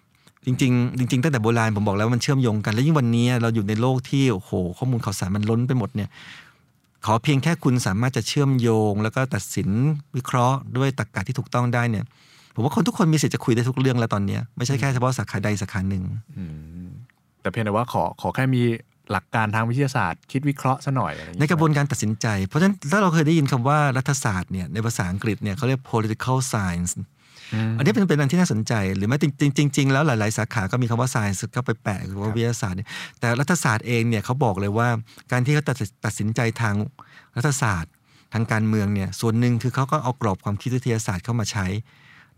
[0.46, 6.08] จริงๆจริงๆตั้งแต่โบราณผมบอกแล้วว่ามันเชื่อมโยงกัน แล้วยิ่งวันนี้เราอยู่ในโลกที่โอ้โหข้อมูลข่าวสารมันล้นไปหมดเนี่ย
[7.06, 9.68] ขอเพียงแค่คุณสามารถจะเชื่อมโยง แล้วก็ตัดสิน
[10.16, 12.04] วิเคราะห์ด้วยตรรกะที่ถูกต้องได้เนี่ย
[12.54, 16.04] ผมว่าคนทุกคนมีสิทธิ์จะคุยได้ทุกเรื่องแล้วตอนเนี้ยไม่ใช่แค่เฉพาะสาขาใดสาขาหนึ่ง
[16.36, 16.44] อื
[16.86, 16.88] ม
[17.40, 18.62] แต่เพียงแต่ว่าขอขอแค่มี
[19.10, 26.92] หลักการทางวิทยาศาสตร์ คิดวิเคราะห์ซะหน่อยอะไรอย่างในเงี้ยกระบวนการตัดสินใจ เพราะฉะนั้นถ้าเราเคยได้ยินคำว่ารัฐศาสตร์เนี่ยในภาษาอังกฤษเนี่ยเขาเรียก political science
[27.54, 32.88] อืมอันนี้เป็นเป็นอันที่น่าสนใจ หรือไม่จริงจริงจริงๆแล้วหลาย ๆ สาขาก็มีคำว่า science เข้าไปแปะหรือว่าวิทยาศาสตร์เนี่ย
[33.20, 34.88] แต่รัฐศาสตร์เองเนี่ยเขาบอกเลยว่า
[35.32, 36.74] การที่เขาตัดสินตัดสินใจทาง
[37.36, 37.92] รัฐศาสตร์
[38.32, 41.66] ทางการเมืองเนี่ยส่วนหนึ่งคือเขาก็เอากรอบความคิดวิทยาศาสตร์เข้ามาใช้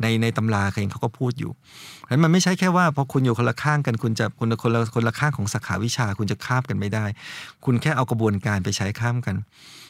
[0.03, 7.05] ในในตำราเองเขาก็พูดอยู่เพราะฉะนั้นมันไม่ใช่แค่ว่าพอคุณอยู่คนละข้างกันคุณจะคนละคนละคนละข้างของสาขาวิชาคุณจะข้ามกันไม่ได้
[7.65, 9.37] คุณแค่เอากระบวนการไปใช้ข้ามกัน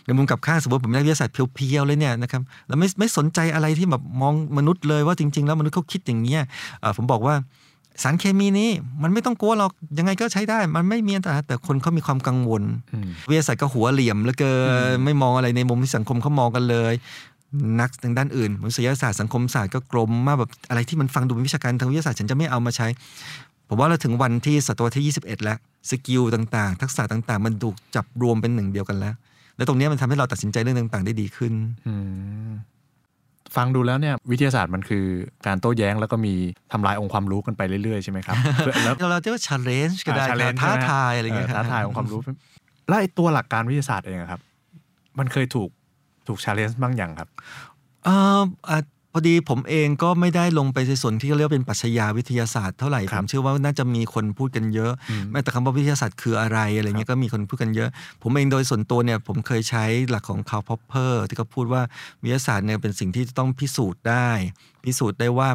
[0.07, 6.43] ในมุมกลับข้างสมมติผมเป็นนักวิทยาศาสตร์เพียวๆเลยเนี่ยนะครับแล้วไม่ไม่สนใจอะไรที่แบบมองมนุษย์เลยว่าจริง ๆ แล้วมนุษย์เขาคิดอย่างเงี้ย
[6.81, 7.37] เอ่อผมบอกว่า
[8.03, 8.71] สารเคมีนี้
[9.03, 12.62] มันไม่ต้องกลัวหรอกยังไงก็ใช้ได้ มันไม่มีอันตรายแต่คนเขามีความกังวล
[12.93, 14.53] อืมวิทยาศาสตร์ก็หัวเหลี่ยมแล้วเกิ
[14.95, 16.95] นไม่มองอะไรในมุมที่สังคมเขามองกันเลย
[17.81, 22.87] นักทางด้านอื่นมนุษยศาสตร์สังคมศาสตร์ก็กลมมากแบบอะไรที่มันฟังดูเป็นวิชาการทางวิทยาศาสตร์ฉันจะไม่เอามาใช้
[23.69, 25.59] ผมว่าเราถึงวันที่ศตวรรษที่ 21 แล้ว
[25.90, 29.14] skill ต่างๆ ทักษะต่างๆ มันถูกจับรวมเป็นหนึ่งเดียวกันแล้ว
[29.57, 31.53] แล้วตรงเนี้ยมันทำให้เราตัดสินใจเรื่องต่าง ๆ ได้ดีขึ้น
[31.87, 31.95] อื
[32.49, 32.51] ม
[33.57, 35.05] ฟังดูแล้วเนี่ยวิทยาศาสตร์มันคือ
[35.47, 36.35] การโต้แย้งแล้วก็มี
[36.73, 42.21] ทำลายองค์ความรู้กันไปเรื่อยๆใช่ไหมครับเพื่อแล้วเราเรียกว่า challenge ก็ได้อ่า challenge ท้าทายใช่ไหมอะไรอย่างเงี้ยท้าทายองค์ความรู้
[42.88, 44.40] แล้วไอ้ตัวหลักการวิทยาศาสตร์เองอะครับ
[45.19, 45.71] มันเคยถูก
[46.26, 47.28] ถูก challenge บ้างอย่างครับ
[48.04, 48.78] เอ่ออะ
[49.16, 57.88] พอดีผมเองก็ไม่ได้ลงไปในส่วนที่เขาเรียกว่าเป็นปรัชญาวิทยาศาสตร์เท่าไหร่ครับผมเชื่อว่าน่าจะมีคนพูดกันเยอะอืมแม้แต่คำว่าวิทยาศาสตร์คืออะไรอะไรเงี้ยก็มีคนพูดกันเยอะ
[58.22, 61.82] ผมเองโดยส่วนตัวเนี่ยผมเคยใช้หลักของคาร์ล พอปเปอร์ที่เขาพูดว่า
[62.22, 64.28] วิทยาศาสตร์เนี่ยเป็นสิ่งที่ต้องพิสูจน์ได้
[64.84, 65.48] พิสูจน์ได้ว่า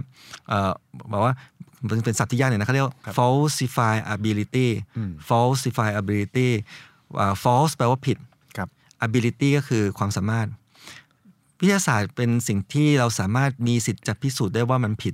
[0.48, 0.72] เอ่อ
[1.12, 1.34] บอกว่า
[1.88, 6.50] เป็นเป็นศัพท์ที่ยากหน่อยนะเขาเรียกว่าครับ falsify ability อืม falsify ability
[7.20, 8.29] อ่า false แปลว่าผิดครับ
[9.06, 10.48] ability ก็คือความสามารถ
[11.62, 15.14] วิทยาศาสตร์เป็นสิ่งที่เราสามารถมีสิทธิ์จะพิสูจน์ได้ว่ามันผิด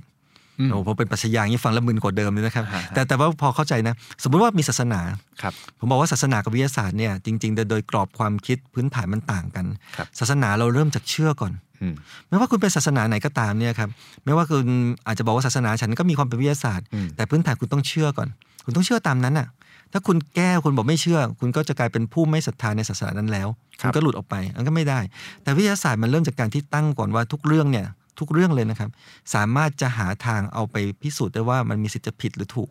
[0.58, 5.00] อืมโอ้พอเป็นปรัชญาอย่างนี้ฟังแล้วมึนกว่าเดิมเลยนะครับฮะฮะแต่แต่ว่าพอเข้าใจนะ สมมุติว่ามีศาสนา
[5.42, 11.94] ครับผมบอกว่าศาสนากับวิทยาศาสตร์เนี่ยจริงๆ โดยโดยกรอบความคิดพื้นฐานมันต่างกันครับศาสนาเราเริ่มจากเชื่อก่อนอืม
[12.28, 13.88] ไม่ว่าคุณเป็นศาสนาไหนก็ตามเนี่ยครับ
[14.24, 14.66] ไม่ว่าคุณ
[15.06, 18.28] อาจจะบอกว่าศาสนาฉันก็มีความเป็นวิทยาศาสตร์อืมแต่พื้นฐานคุณต้องเชื่อก่อน
[18.64, 19.46] คุณต้องเชื่อตามนั้นน่ะ
[19.92, 23.48] ถ้าคุณแก้คุณบอกไม่เชื่อ คุณก็จะกลายเป็นผู้ไม่ศรัทธาในศาสนานั้นแล้ว
[23.80, 25.00] ครัคุบณก็หลุดออกไปอันก็ไม่ได้
[25.42, 27.86] แต่วิทยาศาสตร์มันเริ่มจากการที่ตั้งก่อนว่าทุกเรื่องเนี่ย
[28.18, 28.90] ทุกเรื่องเลยนะครับ
[29.34, 32.68] สามารถจะหาทางเอาไปพิสูจน์ได้ว่ามันมีสิทธิ์จะผิดหรือถูก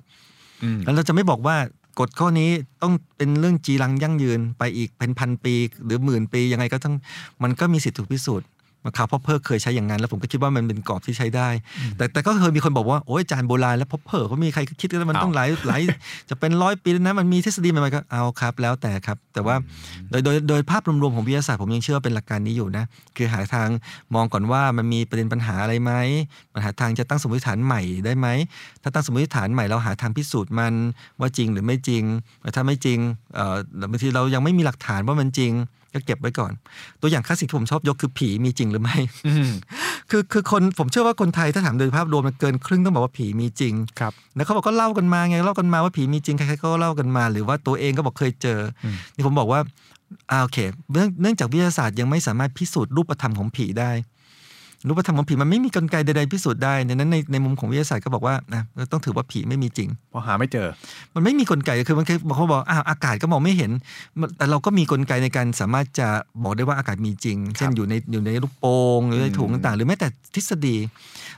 [0.63, 1.57] อืมแล้วเราจะไม่บอกว่า
[1.99, 2.49] กฎข้อนี้
[2.81, 6.95] ต้องเป็นเรื่องจีรังยั่งยืนไปอีกเป็นพันปี หรือหมื่นปียังไงก็ต้อง
[7.43, 8.47] มันก็มีสิทธิ์ถูกพิสูจน์
[8.85, 11.49] มาข่าวพ่อเพิร์เคยใช้อย่างนั้น แล้วผมก็คิดว่ามันเป็นกรอบที่ใช้ได้
[11.97, 15.81] แต่แต่ก็เคยมีคนบอกว่าโอ้ยอาจารย์โบราณแล้วพ่อเพิร์เขามีใครคิดกันว่ามันต้องหลายหลาย
[16.29, 19.55] จะเป็นร้อยปีแล้วนะมันมีทฤษฎีใหม่ๆก็เอาครับ แล้วแต่ครับ แต่ว่า
[20.09, 22.83] โดยโดยโดยภาพรวมๆของวิทยาศาสตร์ผมยังเชื่อว่าเป็นหลักการนี้อยู่นะ
[23.17, 23.69] คือหาทาง
[24.15, 25.91] มองก่อนว่ามันมีประเด็นปัญหาอะไรไหม
[26.53, 28.27] ปัญหาทางจะตั้งสมมติฐานใหม่ได้ไหม
[28.81, 30.73] ถ้าตั้งสมมติฐานใหม่เราหาทางพิสูจน์มัน
[31.19, 32.03] ว่าจริงหรือไม่จริง
[32.41, 32.99] แต่ถ้าไม่จริง
[33.35, 33.57] เอ่อ
[33.91, 35.53] บางทีเรายังไม่มีหลักฐานว่ามันจริง
[35.95, 36.51] ก็เก็บไว้ก่อน
[37.01, 39.51] ตัวอย่างคลาสสิกที่ผมชอบยกคือผีมีจริงหรือไม่อืม
[40.09, 49.59] คือคือคนผมเชื่อว่าคนไทยถ้าถามโดยภาพรวมมันเกินครึ่งต้องบอกว่าผีมีจริงครับแล้วเขาบอกก็เล่ากันมาไงเล่ากันมาว่าผีมีจริงใครๆก็เล่ากันมา หรือว่าตัวเองก็บอกเคยเจออมนี่ผมบอกว่า
[50.31, 50.57] อ่าโอเค
[50.91, 53.91] เนื่องเนื่องจากวิทยาศาสตร์ยังไม่สามารถพิสูจน์รูปธรรมของผีได้
[54.87, 60.67] รูปธรรมของผีมันไม่มีกลไกใดๆพิสูจน์ได้ดังนั้นในในมุมของวิทยาศาสตร์ก็บอกว่านะต้องถือว่าผีไม่มีจริงพอหาไม่เจอ
[61.15, 63.71] มันไม่มีกลไกคือมันเคยเขาบอกอ้าวอากาศก็มองไม่เห็น
[64.19, 66.07] มันแต่เราก็มีกลไกในการสามารถจะ
[66.43, 70.75] บอกได้ว่าอากาศมีจริง เช่นอยู่ในอยู่ในลูกโป่งหรือในถุงต่างๆหรือแม้แต่ทฤษฎี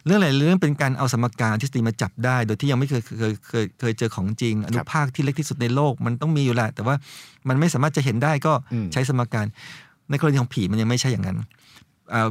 [0.05, 6.95] เรื่องอะไรเรื่องเป็นการเอาสมการทฤษฎีมาจับได้ โดยที่ยังไม่เคยเคยเคยเคยเจอของจริง อนุภาคที่เล็กที่สุดในโลกมันต้องมีอยู่แหละแต่ว่า
[7.47, 9.45] มันไม่สามารถจะเห็นได้ก็อืมใช้สมการ
[10.09, 11.45] ในกรณีของผีมันยังไม่ใช่อย่างนั้นอ่า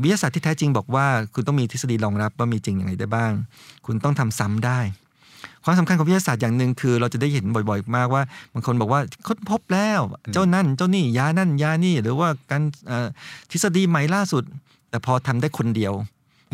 [0.02, 3.32] วิทยาศาสตร์ที่แท้จริงบอกว่า คุณต้องมีทฤษฎีรองรับว่ามีจริงอย่างไรได้บ้าง
[3.86, 4.80] คุณต้องทำซ้ำได้
[5.64, 10.00] ความสำคัญของวิทยาศาสตร์อย่างหนึ่งคือ เราจะได้เห็นบ่อยๆ มากว่าบางคนบอกว่าค้นพบแล้ว
[10.32, 13.06] เจ้านั่นเจ้านี่ยานั่นยานี่ หรือว่าการเอ่อ
[13.50, 14.44] ทฤษฎีใหม่ล่าสุด
[14.90, 15.92] แต่พอทำได้คนเดียว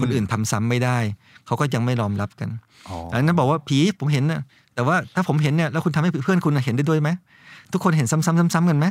[0.01, 0.99] คนอื่นทำซ้ำไม่ได้
[1.47, 2.49] เขาก็ยังไม่ยอมรับกัน
[2.89, 4.41] อ๋ออันนั้นบอกว่าผีผมเห็นนะ
[4.75, 7.09] แต่ว่าถ้าผมเห็นเนี่ยแล้วคุณทำให้เพื่อนคุณน่ะเห็นได้ด้วยไหม
[7.73, 8.87] ทุกคนเห็นซ้ำๆซ้ำๆกันไหม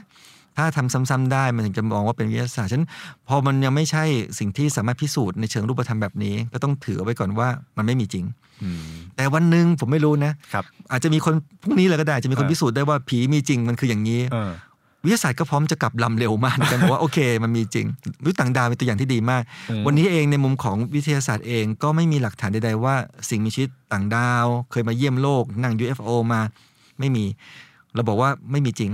[0.58, 2.88] ถ้าทำซ้ำๆได้มันถึงจะมองว่าเป็นวิทยาศาสตร์ฉะนั้น
[3.28, 4.04] พอมันยังไม่ใช่
[4.40, 8.26] สิ่งที่สามารถพิสูจน์ในเชิงรูปธรรมแบบนี้ ก็ต้องถือเอาไว้ก่อนว่ามันไม่มีจริง
[8.64, 8.80] อืม
[9.16, 14.52] แต่วันหนึ่งผมไม่รู้นะครับอาจจะมีคนพรุ่งนี้เลยก็ได้จะมีคนเออพิสูจน์ได้ว่าผีมีจริงมันคืออย่างนี้เออ
[15.06, 17.86] วิทยาศาสตร์ก็พร้อมจะกลับลำเร็วมากในการบอกว่าโอเค มันมีจริง
[18.22, 22.96] มนุษย์ต่างดาวเป็นตัวอย่างที่ดีมากอืมวันนี้เองในมุมของวิทยาศาสตร์เองก็ไม่มีหลักฐานใดๆว่า
[23.30, 26.42] สิ่งมีชีวิตต่างดาว เคยมาเยี่ยมโลก นั่ง UFO มา
[27.00, 27.26] ไม่มี
[27.96, 28.92] เราบอกว่าไม่มีจริง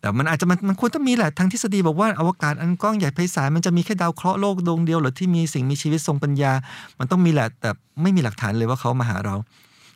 [0.00, 6.52] แต่มันอาจจะมันมันควรต้องมีแหละทางทฤษฎีบอกว่าอวกาศอันกว้างใหญ่ไพศาลมันจะมีแค่ดาวเคราะห์โลกดวงเดียวเหรือที่มีสิ่งมีชีวิตทรงปัญญา
[6.98, 7.70] มันต้องมีแหละแต่
[8.02, 9.34] ไม่มีหลักฐานเลยว่าเขามาหาเรา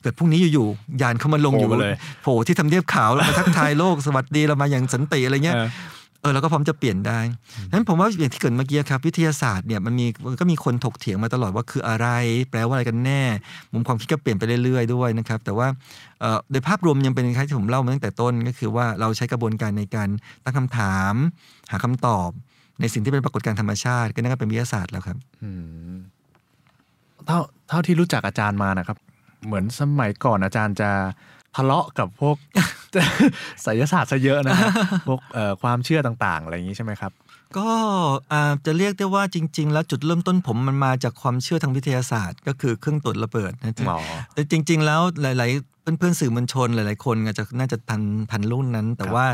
[0.02, 5.56] เกิดพรุ่งนี้อยู่ๆยานเขามาลงอยู่โผล่มาเลยโผล่ที่ทำเนียบขาวแล้วมาทักทายโลกสวัสดีเรามาอย่างสันติอะไรเงี้ย
[6.22, 7.18] เออเออเราก็พร้อมจะเปลี่ยนได้
[7.72, 12.08] นั้นผมว่าอย่างที่เกิดเมื่อกี้ครับ วิทยาศาสตร์เนี่ยมันมีมันก็มีคนถกเถียงมาตลอดว่าคืออะไร
[12.50, 13.22] แปลว่าอะไรกันแน่
[13.72, 15.66] มุมความคิดก็เปลี่ยนไปเรื่อยๆด้วยนะครับ แต่ว่า
[16.20, 20.08] เอ่อโดยภาพรวมยังเป็นคล้ายๆที่ผมเล่ามาตั้งแต่ต้นก็คือว่าเราใช้กระบวนการในการ
[20.44, 21.14] ตั้งคำถาม
[21.70, 22.30] หาคำตอบ
[22.80, 25.50] ในสิ่งที่เป็นปรากฏการณ์ธรรมชาติ ก็นั่นก็เป็นวิทยาศาสตร์แล้วครับอื
[25.92, 25.96] ม
[27.26, 28.98] เท่าเท่าที่รู้จักอาจารย์มานะครับ
[29.46, 30.90] เหมือนสมัยก่อนอาจารย์จะ
[31.56, 32.36] ทะเลาะกับพวก
[33.62, 34.68] ไสยศาสตร์ซะเยอะนะฮะ
[35.08, 37.12] พวกเอ่อความเชื่อต่างๆ อะไรอย่างนี้ใช่ไหมครับ
[37.58, 37.68] ก็
[38.32, 43.98] อาจจะเรียกได้ว่าจริง ๆ แล้วจุดเริ่มต้นผมมันมาจากความเชื่อทางวิทยาศาสตร์ ก็คือเครื่องตรวจระเบิดนะจ๊ะอ๋อ
[44.34, 49.26] แต่จริง ๆ แล้วหลายๆ เพื่อนๆสื่อมวลชนหลาย ๆ คนอาจจะน่าจะทันทันรุ่นนั้น แต่ครับว่า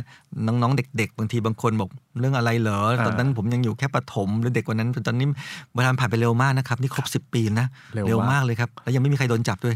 [0.47, 5.27] น้องๆ เด็ก ๆ บางทีบางคนบอกเรื่องอะไรเหรออ่าตอนนั้นผมยังอยู่แค่ประถมหรือเด็กกว่านั้นตอนนี้
[5.75, 9.75] เวลาผ่านไปเร็วมากนะครับนี่ครบสิปีนะเร็วมากมากเลยครับ แล้วยังไม่มีใครโดนจับด้วย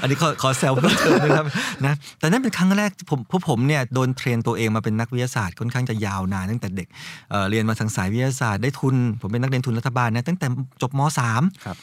[0.00, 1.46] อันนี้ขอขอแซวเพิ่มเติมนะครับ
[1.86, 6.88] นะแต่นั่นเป็นครั้งแรกที่ผมพวกผมเนี่ยโดนเทรนตัวเองมาเป็นนักวิทยาศาสตร์ค่อนข้างจะยาวนานตั้งแต่เด็ก
[7.30, 10.46] เอ่อเรียนมาทางสายวิทยาศาสตร์ได้ทุน ผมเป็นนักเรียนทุนรัฐบาลนะตั้งแต่
[10.82, 11.78] จบมสามครับ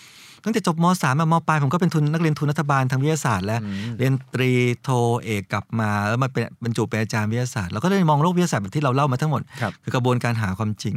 [0.46, 4.90] ตั้งแต่จบมสามมมปลายผมก็เป็นทุนนักเรียนทุนรัฐบาลทางวิทยาศาสตร์แล้วอืมเรียนตรีโท
[5.24, 10.96] เอกกลับมาแล้วมาเป็นบรรจุเป็นอาจารย์วิทยาศาสตร์เราก็เลยมองโลกวิทยาศาสตร์แบบที่เราเล่ามาทั้งหมดครับคือกระบวนการหาความจริง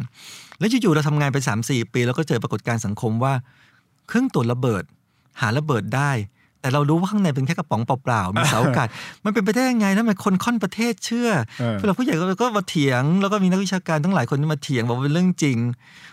[0.59, 3.35] แล้วอยู่ๆเราทำงานไป3าสี่ปี แล้วก็เจอปรากฏการณ์สังคมว่า
[4.09, 4.83] เครื่องตรวจระเบิด
[5.41, 6.11] หาระเบิดได้
[6.61, 8.89] แต่เรารู้ว่าข้างในเป็นแค่กระป๋องเปล่าๆมีเสาอากาศ
[9.25, 15.59] มันเป็นไปได้ยังไงแล้วมันคนค่อนประเทศเชื่อเออพวกเราผู้ใหญ่ก็ก็มาเถียง แล้วก็มีนักวิชาการทั้งหลายคนที่มาเถียงบอกว่าเป็นเรื่องจริง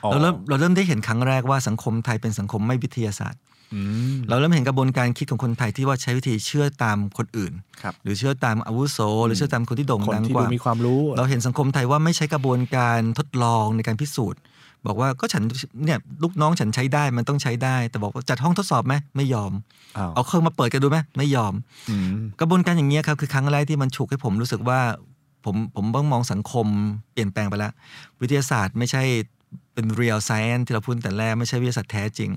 [0.04, 3.42] อ๋อเราเริ่มเราเริ่มได้เห็นครั้งแรกว่าสังคมไทยเป็นสังคมไม่วิทยาศาสตร์
[3.74, 3.82] อื
[4.14, 14.40] มเราเริ่มเห็นกระบวนการคิดของคนไทยที่ว่าใช้วิธีเชื่อตามคนอื่นครับหรือเชื่อตามอาวุโส หรือเชื่อตามคนที่โด่งคนดังที่กดูว่ามีความรู้เราเห็นสังคมไทยว่าไม่ใช้กระบวนการทดลองในการพิสูจน์
[14.88, 15.44] บอกว่าก็ฉัน
[15.86, 19.52] เนี่ยลูกน้องฉันใช้ได้มันต้องใช้ได้ แต่บอกว่าจัดห้องทดสอบไหมไม่ยอม
[19.98, 21.54] อ้าวเอาเครื่องมาเปิดกันดูไหมไม่ยอม
[21.90, 24.80] อืมกระบวนการอย่างนี้ยครับคือครั้งแรกที่มันฉุกให้ผมรู้สึกว่า
[25.46, 26.68] ผมผมต้องมองสังคม
[27.14, 27.72] เปลี่ยนแปลงไปแล้ว
[28.22, 29.04] วิทยาศาสตร์ไม่ใช่
[29.74, 32.30] เป็น real science ที่เราพูดแต่แรก ไม่ใช่วิทยาศาสตร์แท้จริง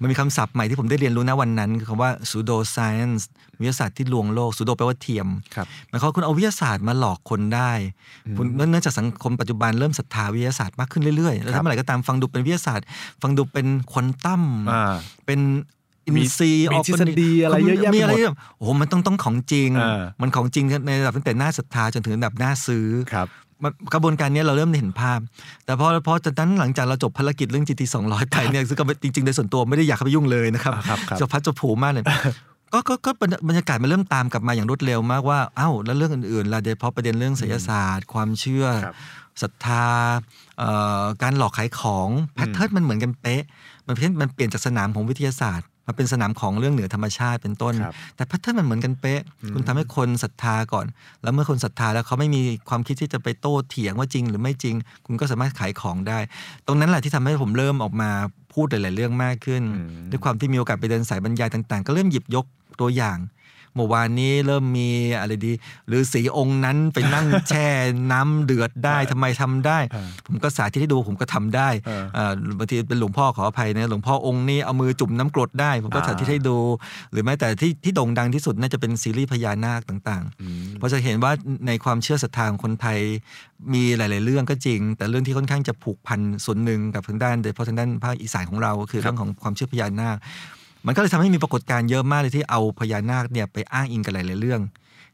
[0.00, 3.22] มันมีคำศัพท์ใหม่ที่ผมได้เรียนรู้นะวันนั้น คือคำว่า pseudo science
[3.60, 7.72] วิทยาศาสตร์ที่ลวงโลก pseudo แปลว่าเทียมครับหมายความว่าคุณเอาวิทยาศาสตร์มาหลอกคนได้
[8.36, 12.86] คุณเนื่องจากสังคมปัจจุบันเริ่มศรัทธาวิทยาศาสตร์มากขึ้นเรื่อยๆ แล้วถ้าเมื่อไหร่ก็ตามฟังดูเป็นวิทยาศาสตร์
[13.22, 14.94] ฟังดูเป็นควอนตัมอ่า
[15.26, 15.40] เป็น
[16.06, 23.49] อินซีย์มีออกทฤษฎีอะไรเยอะแยะไปหมดมีอะไรแบบโอ้โหมันต้องต้องของจริงเออมันของจริงในระดับตั้งแต่หน้าศรัทธาจนถึงระดับหน้าซื้อครับมัน
[23.94, 25.20] กระบวนการเนี้ยเราเริ่มเห็นภาพ
[25.64, 32.04] แต่พอพอจากนั้นหลังจากเราจบภารกิจเรื่อง GT 200ไปเนี่ยซึ่งก็จริงๆโดยส่วนตัวไม่ได้อยากเข้าไปยุ่งเลยนะครับอ่าครับครับจะพัดจะผูมากเลย
[32.72, 33.10] ก็ก็ก็
[33.48, 38.94] บรรยากาศมันเริ่มตามกลับมาอย่างรวดเร็วมากว่าเอ้าแล้วเรื่องอื่นๆล่ะโดยเฉพาะประเด็นเรื่องไสยศาสตร์ ความเชื่อครับ
[39.42, 39.86] ศรัทธา
[40.58, 40.70] เอ่
[41.02, 43.42] อการหลอกขายของ pattern มันเหมือนกันเป๊ะ
[43.86, 49.20] มันเพี้ยนมันเปลี่ยนจากสนามของวิทยาศาสตร์มาเป็นสนามของเรื่องเหนือธรรมชาติเป็นต้นครับแต่ pattern มันเหมือนกันเป๊ะ
[49.54, 50.86] คุณทำให้คนศรัทธาก่อน
[51.22, 54.74] แล้วเมื่อคนศรัทธาแล้วเขาไม่มีความคิดที่จะไปโต้เถียงว่าจริง หรือไม่จริง
[55.06, 56.18] คุณก็สามารถขายของได้
[56.66, 58.10] ตรงนั้นแหละที่ทำให้ผมเริ่มออกมา
[58.52, 62.44] พูดหลาย ๆ เรื่องมากขึ้นอืมด้วยความที่มีโอกาสไปเดินสายบรรยายต่าง ๆ ก็เริ่มหยิบยก
[62.80, 63.18] ตัวอย่าง
[63.74, 65.52] เมื่อวานนี้เริ่มมีอะไรดี
[65.88, 67.66] หรือสีองค์นั้นไปนั่งแช่
[68.12, 76.58] น้ำเดือดได้ทำไมทำได้เออผมก็สาธิตให้ดูผมก็ทำได้เออเอ่อบางทีเป็นหลวงพ่อขออภัยนะหลวงพ่อองค์นี้เอามือจุ่มน้ำกรดได้ ผมก็อ่าสาธิตให้ดู
[77.12, 81.32] หรือแม้แต่ที่ที่โด่งดังที่สุดน่าจะเป็นซีรีส์พญานาคต่างอืมๆเพราะจะเห็นว่า
[81.66, 82.98] ในความเชื่อศรัทธาของคนไทย
[83.74, 90.16] มีหลาย ๆ เรื่องก็จริง แต่เรื่องที่ค่อนข้างจะผูกพันส่วนหนึ่งกับทางด้านโดยเฉพาะทางด้านภาคอีสานของเราก็คือเรื่องของความเชื่อพญานาค
[90.86, 94.62] มันก็เลยทำให้มีปรากฏการณ์เยอะมากเลยที่เอาพญานาคเนี่ยไปอ้างอิงกับหลายๆเรื่อง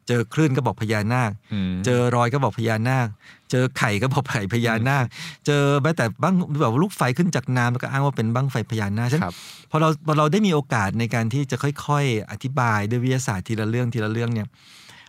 [0.09, 1.31] เจอคลื่นก็บอกพญานาค
[1.71, 3.07] มเจอรอยก็บอกพญานาค
[3.51, 5.05] เจอไข่ก็บอกไข่พญานาค
[5.47, 9.35] เจอแม้แต่บ้างแบบลูกไฟขึ้นจากน้ำแล้วก็อ้างว่าเป็นบ้างไฟพญานาคฉะนันครับ
[9.71, 14.47] พอเราพอเราได้มีโอกาสในการที่จะค่อย ๆ อธิบายด้วยวิทยาศาสตร์ทีละเรื่องทีละเรื่องเนี่ย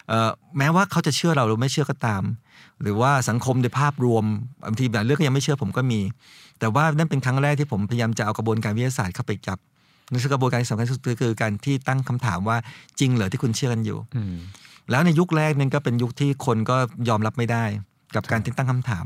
[0.08, 2.24] เอ่อแม้ว่าเขาจะเชื่อเราหรือไม่เชื่อก็ตาม
[2.82, 4.26] หรือว่าสังคมในภาพรวม
[4.66, 6.02] บางทีบางเรื่องก็ยังไม่เชื่อผมก็มี
[6.60, 9.58] แต่ว่านั่นเป็นครั้งแรกที่ผมพยายามจะเอากระบวนการวิทยาศาสตร์เข้าไปจับ
[10.12, 12.58] นั่นคือกระบวนการที่สำคัญที่สุดคือการที่ตั้งคำถามว่า
[13.00, 14.36] จริงเหรอที่คุณเชื่อกันอยู่อืม
[14.92, 16.78] แล้วในยุคแรกนั้นก็เป็นยุคที่คนก็
[17.10, 17.66] ยอมรับไม่ได้
[18.16, 19.06] กับการที่ตั้งคำถาม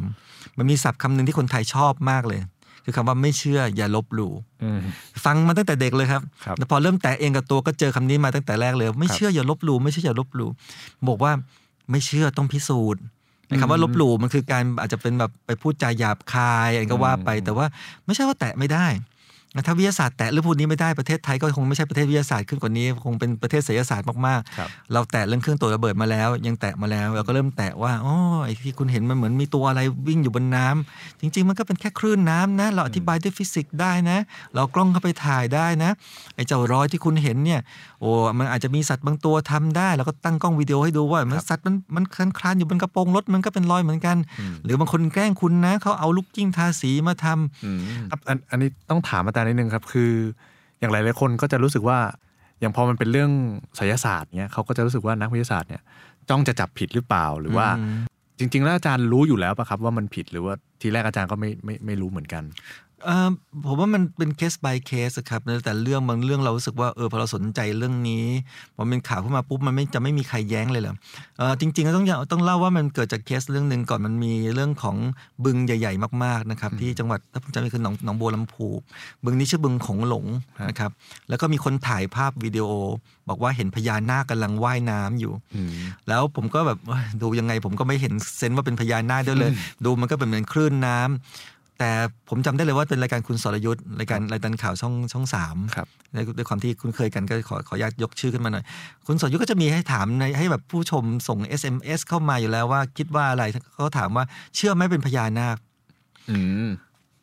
[0.57, 2.41] มันมีศัพท์คำหนึ่งที่คนไทยชอบมากเลย
[2.85, 4.33] คือคำว่าไม่เชื่ออย่าลบหลู่
[4.63, 4.79] อืม
[5.25, 10.49] ฟังมาตั้งแต่เด็กเลยครับครับแล้วพอเริ่มแตะเองกับตัวก็เจอคำนี้มาตั้งแต่แรกเลย ไม่ครับเชื่ออย่าลบหลู่ไม่เชื่ออย่าลบหลู่
[11.07, 11.31] บอกว่า
[11.91, 13.01] ไม่เชื่อต้องพิสูจน์
[13.47, 17.65] ไอ้คำว่าอืมลบหลู่มันคือการอาจจะเป็นแบบไปพูดจาหยาบคายอะไรก็ว่าไปอืมแต่ว่า
[18.05, 18.85] ไม่ใช่ว่าแตะไม่ได้
[19.67, 34.17] ถ้าวิทยาศาสตร์แตะเรื่องพวกนี้ไม่ได้ประเทศไทยก็คงไม่ใช่ประเทศวิทยาศาสตร์ขึ้นกว่านี้ คงเป็นประเทศศิลศาสตร์มากๆครับเราแตะเรื่องเครื่องตรวจระเบิดมาแล้ว ยังแตะมาแล้วเราก็เริ่มแตะว่าอ๋อไอ้ที่คุณเห็นมันเหมือนมีตัวอะไรวิ่งอยู่บนน้ำจริง ๆ มันก็เป็นแค่คลื่นน้ำนะ เราอธิบายด้วยฟิสิกส์ได้นะ
[34.55, 35.91] เรากล้องเข้าไปถ่ายได้นะ
[36.35, 37.59] ไอ้เจ้ารอยที่คุณเห็นเนี่ย
[38.01, 38.09] โอ้
[38.39, 50.11] มันอาจจะมีสัตว์บางตัวทำได้เราก็ตั้งกล้องวิดีโอให้ดูว่ามันสัตว์มันมันคลานคลานอยู่บนกระโปรงรถมันก็เป็นรอยเหมือนกันอืมหรือบางคนแกล้งคุณนะเขาเอาลูกกิ้งทาสีมาทำอืมครับอันอันนี้ต้องถามอาจารย์นิดนึงครับ คือ
[50.79, 51.99] อย่างหลายๆคนก็จะรู้สึกว่า
[52.59, 53.31] อย่างพอมันเป็นเรื่อง
[53.75, 55.81] ไสยศาสตร์เนี้ยเขาก็จะรู้สึกว่านักวิทยาศาสตร์เนี่ย
[56.29, 57.99] จ้องจะจับผิดหรือเปล่าหรือว่าอืม
[58.39, 62.43] จริง ๆ แล้วอาจารย์รู้อยู่แล้วปะครับว่ามันผิดหรือว่าทีแรกอาจารย์ก็ไม่ไม่ไม่รู้เหมือนกัน
[62.90, 62.90] เอ่อ
[63.65, 68.25] ผมว่ามันเป็นเคส by เคสครับแต่เรื่องบางเรื่องเรารู้สึกว่าเออพอเราสนใจเรื่องนี้
[68.75, 70.95] พอเป็นข่าวขึ้นมาปุ๊บมันไม่จะไม่มีใครแย้งเลยเหรอ
[71.37, 74.95] เออจริงๆก็ต้องอย่างต้องเล่าว่ามันเกิดจากเคสเรื่องหนึ่งก่อนมันมีเรื่องของ
[75.45, 78.67] บึงใหญ่ ๆ มากๆนะครับที่จังหวัดถ้าผมจำไม่ผิดคือหนองหนองบัวลำพู
[79.23, 80.25] บึงนี้ชื่อบึงของหลง
[80.69, 80.91] นะครับ
[81.29, 82.67] แล้วก็มีคนถ่ายภาพวิดีโอ
[83.29, 85.71] บอกว่าเห็นพญานาคกำลังว่ายน้ำอยู่อืม
[86.07, 89.51] แล้วผมก็แบบเอ้ยดูยังไงผมก็ไม่เห็นเซนส์ว่าเป็นพญานาคด้วยเลย
[89.85, 91.11] ดูมันก็เป็นเหมือนคลื่นน้ำ
[91.83, 91.93] แต่
[92.29, 98.63] ผมจำได้เลยว่าเป็นรายการคุณสรยุทธ์รายการรายการข่าวช่องช่องสามครับด้วยด้วยความที่คุ้นเคยกันก็ขอขออนุญาตยกชื่อขึ้นมาหน่อย
[99.07, 103.43] คุณสรยุทธ์ก็จะมีให้ถามในให้แบบผู้ชมส่ง SMS เข้ามาอยู่แล้วว่าคิดว่าอะไร
[103.75, 104.23] เขาถามว่า
[104.55, 105.57] เชื่อไหมเป็นพญานาค
[106.29, 106.69] อืม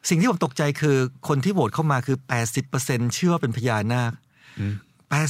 [0.09, 0.97] สิ่งที่ผมตกใจคือ
[1.29, 2.17] คนที่โหวตเข้ามาคือ
[2.67, 4.13] 80%เชื่อเป็นพญานาค
[4.59, 4.75] อืม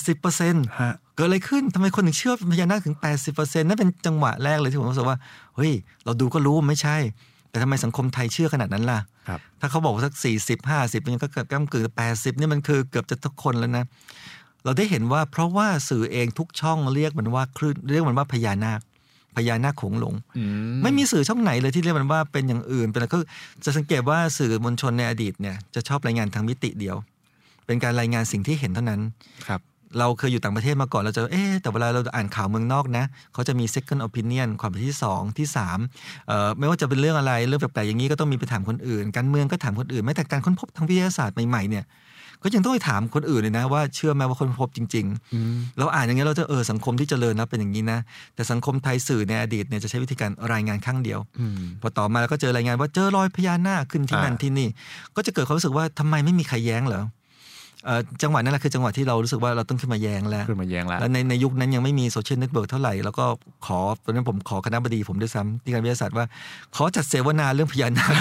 [0.06, 2.96] 80%ฮะเกิดอะไรขึ้นทำไมคนถึงเชื่อเป็นพญานาคถึง
[3.28, 5.18] 80%นั่นเป็นจังหวะแรกเลยที่ผมรู้สึกว่า
[5.56, 5.72] เฮ้ย
[6.04, 6.96] เราดูก็รู้ว่าไม่ใช่
[7.50, 11.84] แต่ทำไมสังคมไทยเชื่อขนาดนั้นล่ะครับถ้าเขาบอกว่าสัก 40 50มันก็เกือบก้ากึ่ง
[12.14, 13.84] 80 นี่มันคือเกือบจะทุกคนแล้วนะ
[14.64, 18.80] เราได้เห็นว่าเพราะว่าสื่อเองทุกช่องเรียกมันว่าคลื่นเรียกมันว่าพญานาค
[19.36, 20.44] พญานาคโขงหลงอื
[20.82, 23.18] ไม่มีสื่อช่องไหนเลยที่เรียกมันว่าเป็นอย่างอื่นเป็นอะไรก็
[23.64, 26.96] จะสังเกตว่าสื่อมวลชนในอดีตเนี่ยจะชอบรายงานทางมิติเดียว
[27.66, 29.00] เป็นการรายงานสิ่งที่เห็นเท่านั้น
[29.46, 29.60] ครับ
[29.98, 35.46] เราเคยอยู่ต่างประเทศมาก่อนเราจะเอ๊ะแต่เวลาเราอ่านข่าวเมืองนอกนะเขาจะมี second opinion ความเห็นที่ 2 ที่
[35.86, 41.86] 3เอ่อไม่ว่าจะเป็นเรื่องอะไรเรื่องแปลกๆอย่างนี้ก็ต้องมีไปถามคนอื่น การเมืองก็ถามคนอื่นแม้แต่การค้นพบทางวิทยาศาสตร์ใหม่ๆเนี่ย
[42.42, 47.98] ก็ยังต้องไปถามคนอื่นเลยนะว่าเชื่อไหมว่าคนพบจริงอืมๆเราอ่านอย่างเงี้ยเราจะเออสังคมที่เจริญนะเป็นอย่างนี้นะ
[48.34, 54.68] แต่สังคมไทยสื่อในอดีตเนี่ยจะใช้วิธีการรายงานข้างเดียวอืมพอต่อมาแล้วก็เจอรายงานว่าเจอรอยพญานาคขึ้นที่นั่นอ่าที่นี่
[55.16, 57.06] ก็จะเกิดความรู้สึกว่าทำไมไม่มีใครแย้งเหรอเอ่อ
[58.22, 63.24] จังหวะนั้นแหละคือจังหวะที่เรารู้สึกว่าเราต้องขึ้นมาแย้งแล้วขึ้นมาแย้งแล้วแล้วในในยุคนั้นยังไม่มี social network เท่าไหร่ แล้วก็
[63.66, 66.24] ขอตอนนั้นผมขอคณบดีผมด้วยซ้ำที่คณะวิทยาศาสตร์ว่า
[66.76, 68.12] ขอจัดเสวนาเรื่องพญานาค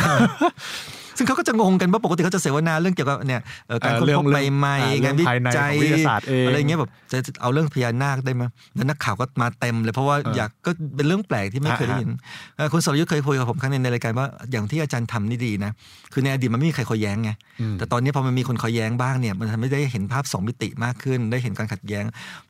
[1.18, 8.44] ซึ่งเขาก็จะงงกันว่าปกติเขาจะเสวนาเรื่องเกี่ยวกับเนี่ยเอ่อการเอ่อค้นพบเรื่องใบไม้อ่าเรื่องงานวิจัยภายในของวิทยาศาสตร์เองอะไรเงี้ยแบบจะเอาเรื่องพญานาคได้ไหม
[8.76, 12.12] แล้วนักข่าวก็มาเต็มเลยเพราะว่าเออออยากก็เป็นเรื่องแปลกที่ไม่เคยได้ยินอ่า
[12.58, 15.72] เอ่อคุณสรยุทธ์เคยคุยกับผมครั้งหนึงในรายการว่าอย่างที่อาจารย์ทำนี่ดีนะ
[16.14, 17.30] คือในอดีตมันไม่มีใครคอยแย้งไง
[17.62, 22.04] อืมแต่ตอนนี้พอมันมีคนคอยแย้งบ้างเนี่ยมันทำให้ได้เห็นภาพสองมิติมากขึ้น ได้เห็นการขัดแย้ง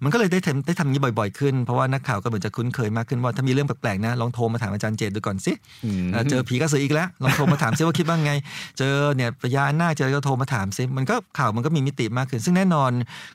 [0.03, 5.53] มันก็เลยได้ทำได้ทำอย่างนี้บ่อยๆขึ้นเพราะว่านักข่าวก็เหมือนจะคุ้นเคยมากขึ้นว่าถ้ามีเรื่องแปลกๆนะลองโทรมาถามอาจารย์เจตดูก่อนสิ
[5.85, 8.31] อืมเอ่อเจอผีกระสืออีกแล้วลองโทรมาถามซิว่าคิดว่าไง
[8.77, 12.91] เจอเนี่ยพญานาคเจอก็โทรมาถามซิมันก็ข่าวมันก็มีมิติมากขึ้น ซึ่งแน่นอน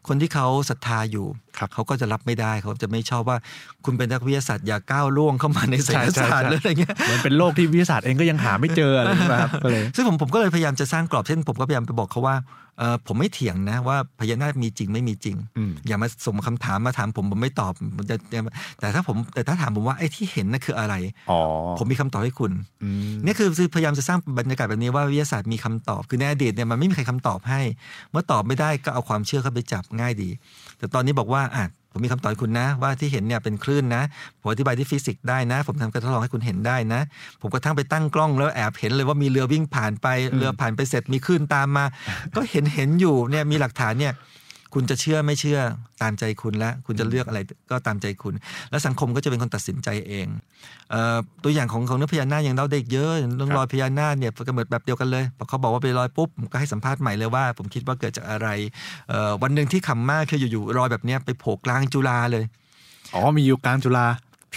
[0.09, 1.27] คนที่เขาศรัทธาอยู่
[1.59, 3.37] ครับเขาก็จะรับไม่ได้เขาจะไม่ชอบว่า
[3.85, 12.37] คุณเป็นนักวิทยาศาสตร์อย่าก้าวล่วงเข้ามาในไสยศาสตร์หรืออะไรเงี้ยมันเป็นโลกที่วิทยาศาสตร์เองก็ยังหาไม่เจออะไรใช่ไหมครับก็เลยซึ่งผมผมก็เลยพยายามจะสร้างกรอบเช่นผมก็พยายามไปบอกเขาว่า
[12.72, 12.72] เออ
[13.07, 18.17] ผมไม่เถียงนะว่าพญานาคมีจริงไม่มีจริงอืมอย่ามาส่งคำถามมาถามผมผมไม่ตอบผมจะ
[18.81, 20.95] แต่ถ้าผมแต่ถ้าถามผมว่าไอ้ที่เห็นนั่นคืออะไร
[21.31, 21.41] อ๋อ
[21.79, 27.61] ผมมีคำตอบให้คุณอืมนี่คือพยายามจะสร้างบรรยากาศแบบนี้ว่าวิทยาศาสตร์มีคำตอบ คือในอดีตเนี่ยมันไม่มีใครคำตอบให้
[28.11, 30.31] เมื่อตอบไม่ได้ก็เอาความเชื่อเข้าไปจับง่ายดี
[30.79, 34.03] แต่ตอนนี้บอกว่าอะ ผมมีคำตอบคุณนะ ว่าที่เห็นเนี่ยเป็นคลื่นนะ
[34.41, 37.01] ผมอธิบายที่ฟิสิกส์ได้นะ ผมทำการทดลองให้คุณเห็นได้นะ
[37.41, 41.85] ผมก็ทั้งไปตั้งกล้องแล้วแอบเห็นเลยว่ามีเรือวิ่งผ่านไปเรือผ่านไปเสร็จมีคลื่นตามมา
[42.35, 44.13] ก็เห็นเห็นอยู่เนี่ยมีหลักฐานเนี่ย
[44.75, 45.59] คุณจะเชื่อไม่เชื่อ
[46.03, 47.39] ตามใจคุณและคุณจะเลือกอะไร
[47.71, 48.35] ก็ตามใจคุณ
[48.71, 50.27] แล้วสังคมก็จะเป็นคนตัดสินใจเอง
[50.91, 58.49] เออตัวอย่างของของเนื้อพญานาคยังเล่าได้อีกเยอะเรื่องรอยพญานาคเนี่ยก็เกิดแบบเดียวกันเลยพอเขาบอกว่าไปรอยปุ๊บผมก็ให้สัมภาษณ์ใหม่เลยว่า ผมคิดว่าเกิดจากอะไร
[59.43, 62.45] วันหนึ่งที่ขำมากคืออยู่ๆรอยแบบนี้ไปโผล่กลางจุฬาเลย
[63.15, 64.07] อ๋อมีอยู่กลางจุฬา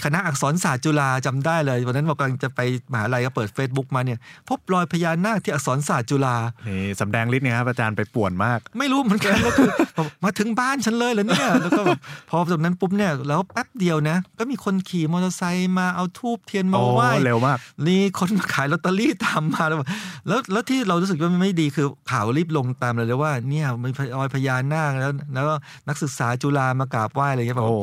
[0.04, 2.60] คณะอักษรศาสตร์จุฬาจำได้เลยวันนั้นบอกกำลังจะไป
[2.92, 6.36] มหาลัยก็เปิด Facebook มาเนี่ยพบรอยพญานาคที่อักษรศาสตร์จุฬา
[6.68, 11.98] นี่สำแดงฤทธิ์ไงครับอาจารย์ไปป่วนมาก ไม่รู้เหมือนกันก็คือบอกมาถึงบ้านฉันเลยเหรอเนี่ยแล้วก็แบบ
[12.30, 19.88] พอจากนั้นปุ๊บเนี่ยแล้วแป๊บเดียวนะ ก็มีคนขี่มอเตอร์ไซค์มาเอาทูบเทียนมาโอ้ไหว้เร็วมากนี่คนขายลอตเตอรี่ตามมาแล้วแบบ
[20.28, 25.54] แล้วแล้วที่เรารู้สึกว่ามันไม่ดีคือข่าวรีบลงตามเลยเลยว่าเนี่ยมีรอยพญานาคแล้ว แล้วก็
[25.88, 27.76] นักศึกษาจุฬามากราบไหว้อะไรเงี้ยแบบโอ้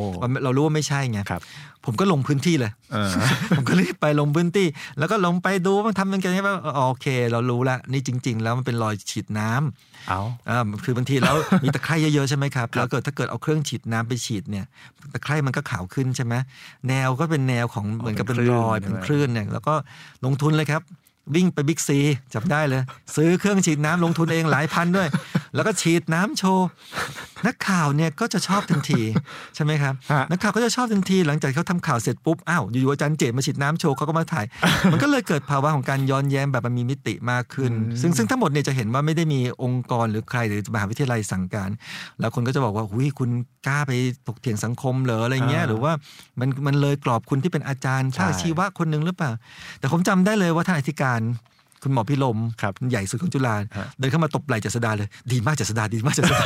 [0.43, 1.41] เรารู้ว่าไม่ใช่ไงครับ
[1.86, 3.12] ผมก็ลงพื้นที่เลยเออ
[3.58, 4.67] ผมก็รีบไปลงพื้นที่
[5.00, 14.65] แล้วก็ลงไปดูว่ามันทำยังไงว่าอ๋อโอเค เรารู้ละนี่จริง ๆ แล้วมันเป็นรอยฉีดน้ำเอาอ่าคือบางทีแล้วมีตะไคร่เยอะๆใช่ไหมครับแล้วเกิดถ้าเกิดเอาเครื่องฉีดน้ำไปฉีดเนี่ย
[15.13, 16.34] ตะไคร่มันก็ขาวขึ้นใช่ไหม
[16.88, 19.74] แนวก็เป็นแนวของเหมือนกับเป็นรอยเป็นคลื่นเนี่ยแล้วก็
[20.26, 20.84] ลงทุนเลยครับ
[21.36, 22.00] วิ่งไปบิ๊กซี
[22.34, 22.82] จับได้เลย
[23.15, 25.08] ซื้อเครื่องฉีดน้ำลงทุนเองหลายพันด้วย
[25.56, 26.68] แล้วก็ฉีดน้ำโชว์
[27.48, 29.02] นักข่าวเนี่ยก็จะชอบทันที
[29.56, 34.46] ใช่ไหมครับฮะนักข่าวก็จะชอบทันที หลังจากเขาทำข่าวเสร็จปุ๊บอ้าวอยู่ๆอาจารย์เจตมาฉีดน้ำโชว์เขาก็มาถ่าย
[34.92, 41.70] มันก็เลยเกิดภาวะของการย้อนแย้งแบบมันมีมิติมากขึ้น ซึ่งซึ่งทั้งหมดเนี่ยจะเห็นว่าไม่ได้มีองค์กรหรือใครหรือมหาวิทยาลัยสั่งการ
[42.20, 43.30] แล้วคนก็จะบอกว่าหุยคุณ
[43.68, 43.92] กล้าไป
[44.28, 45.92] ถกเถียงสังคมเหรออะไรเงี้ยอ่าหรือว่า
[46.39, 49.32] มันมันเลยกรอบคุณที่เป็นอาจารย์ใช่ภาคชีวะคนหนึ่งหรือเปล่า
[49.80, 51.22] แต่ผมจำได้เลยว่าท่านอธิการ
[51.84, 56.39] คุณหมอพิลมครับใหญ่สุดของจุฬาฮะเดินเข้ามาตบไหล่เจษดาเลย ดีมากเจษดาดีมากเจษดา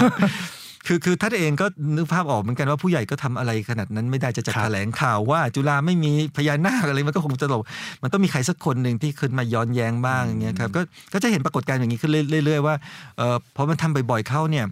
[0.87, 1.65] คือคือท่านเองก็
[1.97, 7.61] นึกภาพออกเหมือนกันว่าผู้ใหญ่ก็ทำอะไรขนาดนั้นไม่ได้จะจัดครับแถลงข่าวว่า จุฬาไม่มีพญานาคอะไรมันก็คงจะหลบ
[8.03, 10.81] มันต้องมีใครสักคนหนึ่งที่ขึ้นมาย้อนแย้งบ้างอย่างเงี้ยครับก็
[11.13, 12.11] ก็จะเห็นปรากฏการณ์อย่างนี้ขึ้น
[12.43, 12.75] เรื่อย ๆ ว่า
[13.17, 14.65] เอ่อพอมันทำบ่อยๆเข้าเนี่ย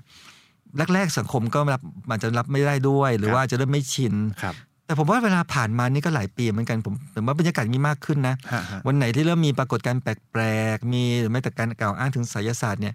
[0.93, 10.43] แรกๆสังคมก็รับมันจะรับไม่ได้ด้วย หรือว่าจะเริ่มไม่ชินครับ แต่ผมว่าเวลาผ่านมานี่ก็หลายปีเหมือนกันผมผมว่าบรรยากาศมีมากขึ้นนะฮะฮะวันไหนที่เริ่มมีปรากฏการณ์แปล
[10.76, 12.93] กๆมีหรือแม้แต่การกล่าวอ้างถึงไสยศาสตร์เนี่ย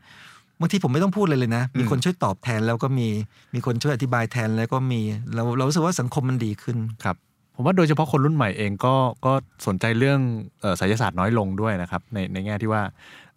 [0.60, 3.08] บางทีผมไม่ต้องพูดเลยเลยนะ มีคนช่วยตอบแทนแล้วก็มี
[3.54, 5.00] มีคนช่วยอธิบายแทนแล้วก็มี
[5.34, 7.16] เราเรารู้สึกว่าสังคมมันดีขึ้นครับ
[7.54, 8.94] ผมว่าโดยเฉพาะคนรุ่นใหม่เองก็
[9.26, 9.32] ก็
[9.66, 10.20] สนใจเรื่อง
[10.60, 12.82] เอ่อไสยศาสตร์น้อยลงด้วยนะครับในในแง่ที่ว่า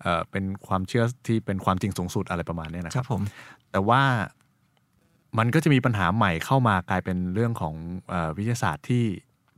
[0.01, 3.21] เอ่อเป็นความเชื่อที่เป็นความจริงสูงสุดอะไรประมาณเนี้ยนะคครัรับบผม
[3.71, 4.01] แต่ว่า
[5.37, 7.75] มันก็จะมีปัญหาใหม่เข้ามากลายเป็นเรื่องของ
[8.13, 9.03] อวิทยาศาสตร์ที่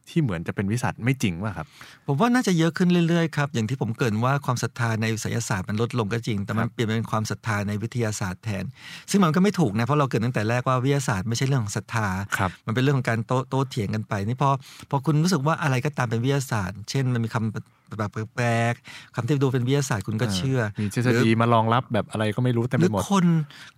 [0.10, 1.68] ที่เหมือนจะเป็นวิทยาศาสตร์ไม่จริงว่ะครับ
[2.08, 8.64] ผมว่าน่าจะเยอะขึ้นเรื่อยๆครับ อย่างที่ผมเกรินว่าความศรัทธาในไสยศาสตร์มันลดลงก็จริง แต่มันเปลี่ยนเป็นความศรัทธาในวิทยาศาสตร์แทน
[9.12, 14.50] ซึ่งมันก็ไม่ถูกนะเพราะเราเกริดตั้งแต่แรกว่าวิทยาศาสตร์ไม่ใช่เรื่องของศรัทธาครับมันเป็นเรื่องของการโต้โต้เถียงกันไปนี่พอ
[14.90, 23.26] พอคุณรู้สึกว่าอะไรก็ตามเป็นวิทยาศาสตร์ เช่นมันมีคำแบบแปลกๆคำที่ดูเป็นวิทยาศาสตร์คุณก็เชื่อ มีทฤษฎีมารองรับแบบอะไรก็ไม่รู้เต็มหไปรือหมดคน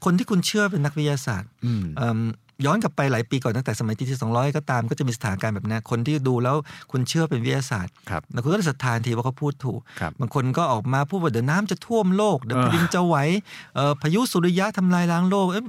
[0.06, 2.20] คนที่คุณเชื่อเป็นนักวิทยาศาสตร์อืมเอิ่ม
[2.66, 6.56] ย้อนกลับไปหลายปีก่อนตั้งแต่สมัยทีที่สองร้อยก็ตามก็จะมีสถานการณ์แบบนี้คนที่ดูแล้ว
[6.92, 13.16] คุณเชื่อเป็นวิทยาศาสตร์ครับแล้วคุณก็ศรัทธาทันทีว่าเขาพูดถูกครับบางคนก็ออกมาพูดว่าเดี๋ยวน้ำจะท่วมโลกเดี๋ยวแผ่นดินจะไหว
[13.76, 15.66] เอ่อพายุสุริยะทำลายล้างโลกเอ๊ะ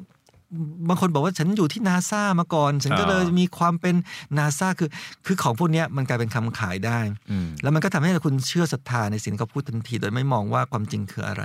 [0.88, 3.94] บางคนบอกว่าฉันอยู่ที่นาซามาก่อน ฉันก็เลยมีความเป็น
[4.38, 4.88] นาซาคือ
[5.26, 6.98] คือของพวกเนี้ยมันกลายเป็นคำขายได้
[7.30, 11.42] อืมแล้วมันก็ทำให้คุณเชื่อศรัทธาในสิ่งที่เขาพูดทันที โดยไม่มองว่าความจริงคืออะไร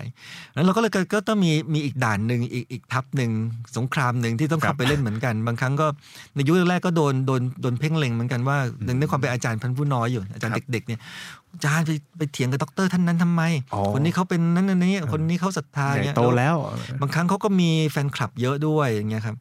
[0.53, 3.31] แล้วเราก็เลยก็ก็ต้องมีมีอีกด่านหนึ่งอีกอีกทัพหนึ่ง
[3.77, 5.87] สงครามหนึ่งที่ต้องครัเข้าบไปเล่นเหมือนกัน บางครั้งก็
[6.35, 13.41] ในยุคแรกๆก็โดนโดนโดนเพ่งเล็งเหมือนกันว่าหนึ่งในความเป็นอาจารย์พันผู้น้อยอยู่อาจารย์เด็กๆเนี่ยอา จารย์ไปไปเถียงกับด็อกเตอร์ท่านนั้นทำไม
[13.73, 16.55] อ๋อคนนี้เขาเป็นนั้นอันนี้คนนี้เขาศรัทธาใหญ่เงี้ยโตแล้ว
[17.01, 19.35] บางครั้งเขาก็มีแฟนคลับเยอะด้วยอย่างเงี้ยครับ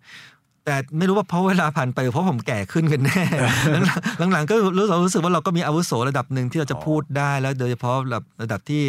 [0.64, 3.22] แต่ไม่รู้ว่าเพราะเวลาผ่านไปหรือเพราะผมแก่ขึ้นกันแน่
[4.32, 8.82] หลังๆก็รู้เรารู้สึกว่าเราก็มีอาวุโสระดับหนึ่งที่เราจะอ๋อพูดได้แล้วโดยเฉพาะระดับระดับที่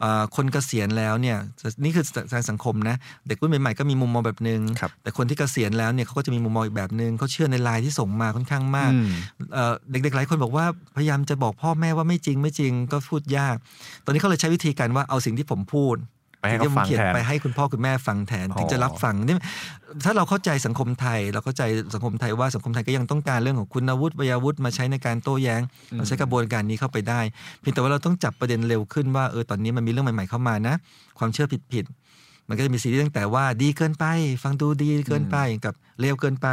[0.00, 1.36] เอ่อคนเกษียณแล้วเนี่ย
[1.84, 2.96] นี่คือทางสังคมนะ
[3.28, 9.08] เด็กรุ่นใหม่ๆก็มีมุมมองแบบหนึ่งครับแต่คนที่เกษียณแล้วเนี่ยเขาก็จะมีมุมมองอีกแบบหนึ่งเขาเชื่อในไลน์ที่ส่งมาค่อนข้างมากอืม
[9.54, 10.64] เอ่อเด็กๆหลายคนบอกว่า
[10.96, 13.56] พยายามจะบอกพ่อแม่ว่าไม่จริงไม่จริงก็พูดยาก
[14.04, 15.96] ตอนนี้เขาเลยใช้วิธีการว่าเอาสิ่งที่ผมพูด
[16.44, 19.36] ไปให้เขาฟังเขียนแทนไปให้คุณพ่อคุณแม่ฟังแทนอ๋อถึงจะรับฟังนี่
[20.04, 21.62] ถ้าเราเข้าใจสังคมไทย เราเข้าใจ
[21.94, 25.60] สังคมไทยว่าสังคมไทยก็ยังต้องการเรื่องของคุณวุฒิวัยวุฒิมาใช้ในการโต้แย้ง
[25.96, 27.20] เราใช้กระบวนการนี้เข้าไปได้
[27.60, 30.74] เพียงแต่ว่าเราต้องจับประเด็นเร็วขึ้นว่าเออตอนนี้มันมีเรื่องใหม่ ๆเข้ามานะ
[31.18, 32.03] ความเชื่อผิดๆ
[32.48, 34.04] มันก็จะมีซีรีส์ตั้งแต่ว่าดีเกินไป
[34.42, 36.48] ฟังดูดีเกินไปกับเลวเกินไป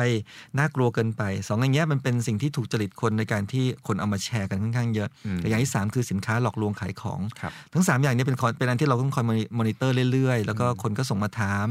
[0.57, 9.25] น่ากลัวเกินไปสองอย่างเงี้ยมันเป็นสิ่งที่ถูกจริตคนในการที่คนเอามาแชร์กันค่อนข้างเยอะอืมแต่อย่างที่สามคือสินค้าหลอกลวงขายของครับทั้ง 3 อย่างนี้เป็นคอนเป็นอันที่เราต้องคอย
[9.59, 11.67] มอนิเตอร์เรื่อยๆ แล้วก็คนก็ส่งมาถาม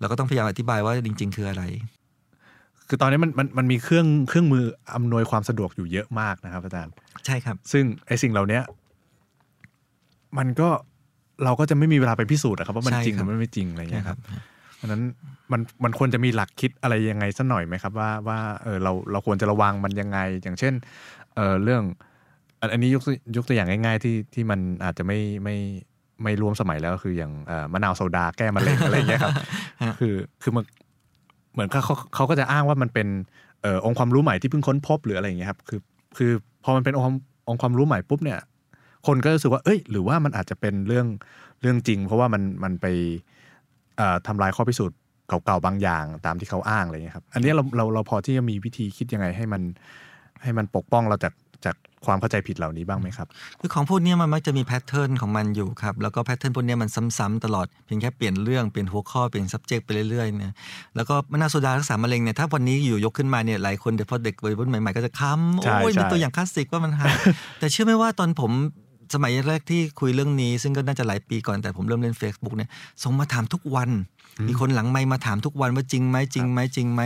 [0.00, 1.64] เราก็ต้องพยายามอธิบายว่าจริง ๆ คืออะไร
[2.88, 4.64] คือตอนนี้มันมันมันมีเครื่องเครื่องมือ
[4.94, 6.92] อำนวยความสะดวกอยู่เยอะมากนะครับอาจารย์
[7.26, 8.62] ใช่ครับ ซึ่งไอ้สิ่งเหล่าเนี้ย
[10.38, 10.68] มันก็
[11.44, 14.20] เราก็จะไม่มีเวลาไปพิสูจน์อะครับว่ามันใช่จริงหครัรืบอมันไม่จริงอะไรเงี้ยใช่คครัรับบ
[14.76, 15.02] เพราะฉะนั้น
[15.52, 20.74] มันมันควรจะมีหลักคิดอะไรยังไงสักหน่อยไหมครับ ว่าว่าเออเราเราควรจะระวังมันยังไง อย่างเช่น
[21.36, 21.82] เออเรื่อง
[22.60, 25.56] อันอันนี้ยกตัวยกตัวอย่างง่าย ๆ ที่ที่มันอาจจะไม่ไม่
[26.22, 29.34] ไม่รวมสมัยแล้วก็คืออย่างเอ่อมะนาวโซดาแก้มะเร็งอะไรเงี้ยครับ
[29.82, 30.64] ฮะคือคือมัน
[31.52, 33.08] เหมือนเขาเขาเขาก็จะอ้างว่ามันเป็น
[33.62, 35.80] เอ่อองค์ความรู้ใหม่ที่เพิ่งค้นพบหรืออะไรอย่างเงี้ยครับ คือ
[36.16, 36.30] คือ
[36.64, 37.16] พอมันเป็นองค์ความ
[37.48, 38.38] องค์ความรู้ใหม่ปุ๊บเนี่ย
[39.08, 41.06] คนก็รู้สึกว่า เอ้ย หรือว่ามันอาจจะเป็นเรื่อง
[41.60, 42.86] เรื่องจริง เพราะว่ามันมันไป
[43.96, 44.98] เอ่อทำลายข้อพิสูจน์
[45.28, 49.62] เก่าๆบางอย่างตามที่เขาอ้างอะไรเงี้ยครับ อันเนี้ยเราเราเราพอที่จะมีวิธีคิดยังไงให้มัน
[50.42, 51.34] ให้มันปกป้องเราจาก
[51.66, 53.28] จากความเข้าใจผิดเหล่านี้บ้างไหมครับ
[53.60, 56.88] คือของพวกเนี้ยมันมักจะมี pattern ของมันอยู่ครับ แล้วก็ pattern พวกเนี้ยมัน
[57.18, 60.54] ซ้ำๆตลอด เพียงแค่เปลี่ยนเรื่อง เปลี่ยนหัวข้อ เปลี่ยน subject ไปเรื่อยๆเนี่ย
[60.96, 67.14] แล้วก็มะนาวโซดารักษามะเร็งเนี่ย ถ้าวันนี้อยู่ยกขึ้นมาเนี่ย หลายคนเดี๋ยวพอเด็กวัยรุ่นใหม่ๆก็จะขำใช่โอ้ยใช่มีตัวอย่างคลาสสิกว่ามันหาย
[67.58, 68.52] แต่เชื่อไหมว่าตอนผม
[69.14, 72.70] สมัยแรกที่คุยเรื่องนี้ ซึ่งก็น่าจะหลายปีก่อนแต่ผมเริ่มเล่น Facebook เนี่ย
[73.02, 73.90] ส่งมาถามทุกวัน
[74.48, 77.02] มีคนหลังไมค์มาถามทุกวันว่าจริงไหมจริงไหมจริงไหม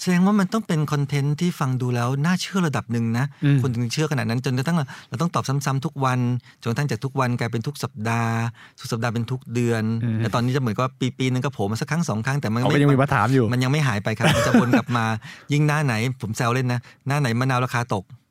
[0.00, 4.76] แสดงว่ามันต้องเป็น content ที่ฟังดูแล้วน่าเชื่อระดับหนึ่งนะอืมคนถึงเชื่อขนาดนั้นจนกระทั่ง
[5.08, 6.18] เราต้องตอบซ้ำๆทุกวัน
[6.60, 8.34] จนกระทั่งจากทุกวันกลายเป็นทุกสัปดาห์
[8.78, 9.82] ทุกสัปดาห์เป็นทุกเดือน
[10.18, 15.04] แต่ตอนนี้จะเหมือนกับปีปีๆนึงก็โผล่มาสักครั้งสองครั้งแต่มันเขาก็ยังมีมาถามอยู่มันยังไม่หายไปครับมันจะวนกลับมา
[15.52, 18.25] ยิ่งหน้าไหนผมแซวเล่นนะหน้าไหนมะนาวราคาตกอ่า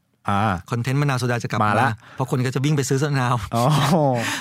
[0.72, 3.64] content มะนาวโซดาจะกลับมามาละเพราะคนก็จะวิ่งไปซื้อมะนาวอ๋อ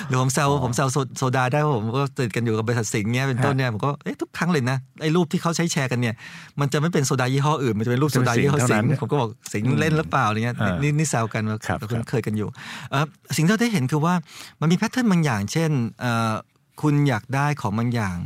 [0.07, 6.15] หรือผมแซวผมแซวโซโซดาได้เพราะผมก็ติดกันอยู่กับบริษัทสิงห์เนี้ยเป็นต้นเนี่ยผมก็เอ๊ะทุกครั้งเลยนะไอ้รูปที่เขาใช้แชร์กันเนี่ย
[6.59, 12.49] มันจะไม่เป็นโซดายี่ห้ออื่นมันจะเป็นรูปโซดายี่ห้อเป็นสิสิงห์งเท่านั้นห์ผมก็บอกสิงห์เล่นหรือเปล่าอะไรเงี้ยอ่านี่นี่นี่แซวกันว่าครับเราครับเคยกันอยู่
[12.91, 13.05] เอ่อ
[13.35, 14.13] สิ่งที่เราได้เห็นคือว่า
[14.61, 15.71] มันมีแพทเทิร์นบางอย่าง เช่น
[16.01, 16.33] เอ่อ
[16.81, 18.17] คุณอยากได้ของบางอย่าง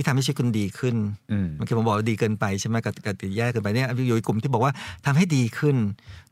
[0.00, 0.96] ที่ทำให้ชีวิตคุณดีขึ้น
[1.32, 4.72] อืมเมื่อกี้ผมบอกว่าดีเกินไปใช่ไหมกับกับติดแย่เกินไปเนี่ยอยู่ในกลุ่มที่บอกว่า
[5.06, 5.76] ทำให้ดีขึ้น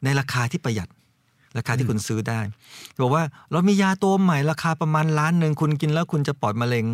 [0.04, 0.88] ในราคาที่ประหยัด
[1.56, 2.40] ราคาที่คุณซื้อได้
[3.00, 3.22] บอกว่า
[3.52, 6.86] เรามียาตัวใหม่ราคาประมาณล้านหนึ่งคุณกินแล้วคุณจะปลอดมะเร็ง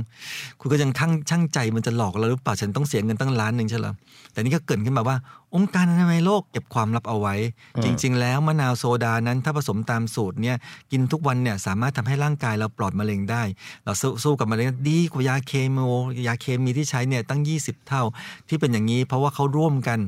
[0.60, 3.94] คุณก็ยังทั้งช่างใจมันจะหลอกเราหรือเปล่าฉันต้องเสียเงินตั้งล้านหนึ่งใช่เหรอ
[4.32, 5.16] แต่นี่ก็เกริดขึ้นมาว่า
[5.54, 7.34] องค์การอนามัยโลกเก็บความลับเอาไว้
[7.76, 10.56] อืมจริง ๆ แล้วมะนาวโซดานั้นถ้าผสมตามสูตรเนี่ย
[10.92, 13.42] กินทุกวันเนี่ยสามารถทำให้ร่างกายเราปลอดมะเร็งได้
[13.84, 15.84] เราสู้สู้กับมะเร็งดีกว่ายาเคมี
[16.26, 18.02] ยาเคมีที่ใช้เนี่ยตั้ง 20 เท่า
[18.48, 19.98] ที่เป็นอย่างนี้ เพราะว่าเขาร่วมกัน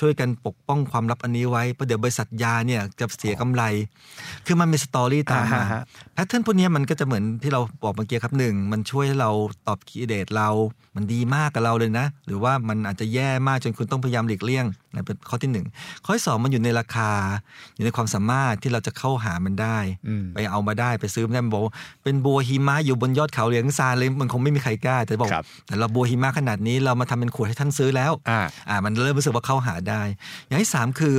[0.00, 3.62] ช่วยกันปกป้องความลับอันนี้ไว้เพราะเดี๋ยวบริษัทยาเนี่ยจะเสียกำไร
[4.46, 5.82] คือมันมีสตอรี่ตามมาอ่าฮะ
[6.14, 9.30] แพทเทิร์นพวกเนี้ยมันก็จะเหมือนที่เราบอกเมื่อกี้ครับหนึ่งมันช่วยให้เรา
[9.66, 10.48] ตอบคีย์เดตเรา
[10.96, 15.66] มันดีมากกับเราเลยนะ หรือว่ามันอาจจะแย่มากจนคุณต้องพยายามหลีกเลี่ยงนะเป็นข้อที่หนึ่ง
[16.04, 17.10] ข้อที่สองมันอยู่ในราคา
[17.74, 19.78] อยู่ในความสามารถที่เราจะเข้าหามันได้
[20.08, 21.72] อืมไปเอามาได้ไปซื้อมาได้มันบอกว่า
[22.02, 30.02] เป็นบัวหิมะอยู่บนยอดเขาเหลียงซานเลยมันคงไม่มีใครกล้าแต่บอกครับแต่เราบัวหิมะขนาดนี้เรามาทำเป็นขวดให้ท่านซื้อแล้วอ่าอ่ามันเริ่มรู้สึกว่าเข้าหาได้
[30.46, 31.14] อย่างที่สามคือ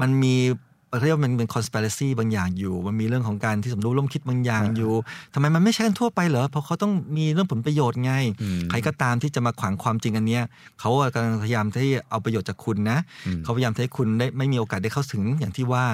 [0.00, 0.65] มันมีป
[1.04, 4.92] เรียกว่ามันเป็น conspiracy บางอย่างอยู่ มันมีเรื่องของการที่สมรู้ร่วมคิดบางอย่างอยู่
[5.34, 10.42] ทำไมมันไม่ใช่กันทั่วไปเหรอ เพราะเขาต้องมีเรื่องผลประโยชน์ไงอืมใครก็ตามที่จะมาขวางความจริงอันเนี้ย
[10.80, 15.84] เขาอะกำลังพยายามที่เอาประโยชน์จากคุณนะอืมเขาพยายามให้คุณได้ไม่มีโอกาสได้เข้าถึงอย่างที่ว่า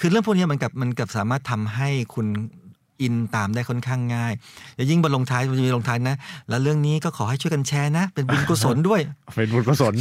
[0.00, 2.26] คือเรื่องพวกเนี้ยมันกับมันกับสามารถทำให้คุณ
[3.02, 4.32] อินตามได้ค่อนข้างง่าย
[4.76, 6.16] แล้วยิ่งบนลงท้ายมันจะมีลงท้ายนะ
[6.48, 9.00] แล้วเรื่องนี้ก็ขอให้ช่วยกันแชร์นะ เป็นบุญกุศลด้วย
[9.36, 9.94] เป็นบุญกุศล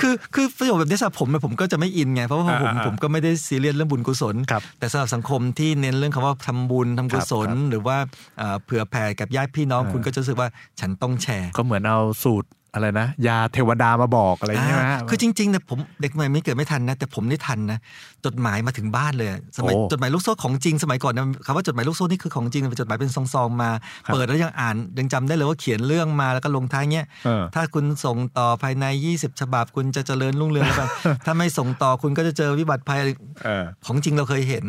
[0.00, 7.96] คือคือประโยชน์แบบนี้สำหรับผมอะผมก็จะไม่อินไงเพราะว่าผมอ่าๆผมก็ไม่ได้ซีเรียสเรื่องบุญกุศลครับแต่สำหรับสังคมที่เน้นเรื่องคำว่าทำบุญทำกุศลครับหรือว่า
[8.38, 10.48] เอ่อเผื่อแผ่กับญาติพี่น้องอ่าคุณก็จะรู้สึกว่า
[10.80, 17.78] ฉันต้องแชร์ ก็เหมือนเอาสูตร อะไรนะ ยาเทวดามาบอกอะไรอย่างเงี้ยอ่านะคือจริงๆเนี่ยผมเด็กใหม่ไม่เกิดไม่ทันนะ แต่ผมนี่ทันนะ
[18.24, 23.70] จดหมายมาถึงบ้านเลยอะสมัยโอ้จดหมายลูกโซ่ของจริงสมัยก่อนนะคำว่าจดหมายลูกโซ่นี่คือของจริงเป็นจดหมายเป็นซองๆมา
[24.06, 30.88] ครับเปิดแล้วยังอ่านยังจำได้เลยว่าเขียนเรื่องมาแล้วก็ลงท้ายเงี้ยเออถ้าคุณส่งต่อภายใน 20 ฉบับคุณจะเจริญรุ่งเรืองหรือเปล่า
[31.26, 33.00] ถ้าไม่ส่งต่อคุณก็จะเจอวิบัติภัย
[33.44, 34.64] เออของจริงเราเคยเห็น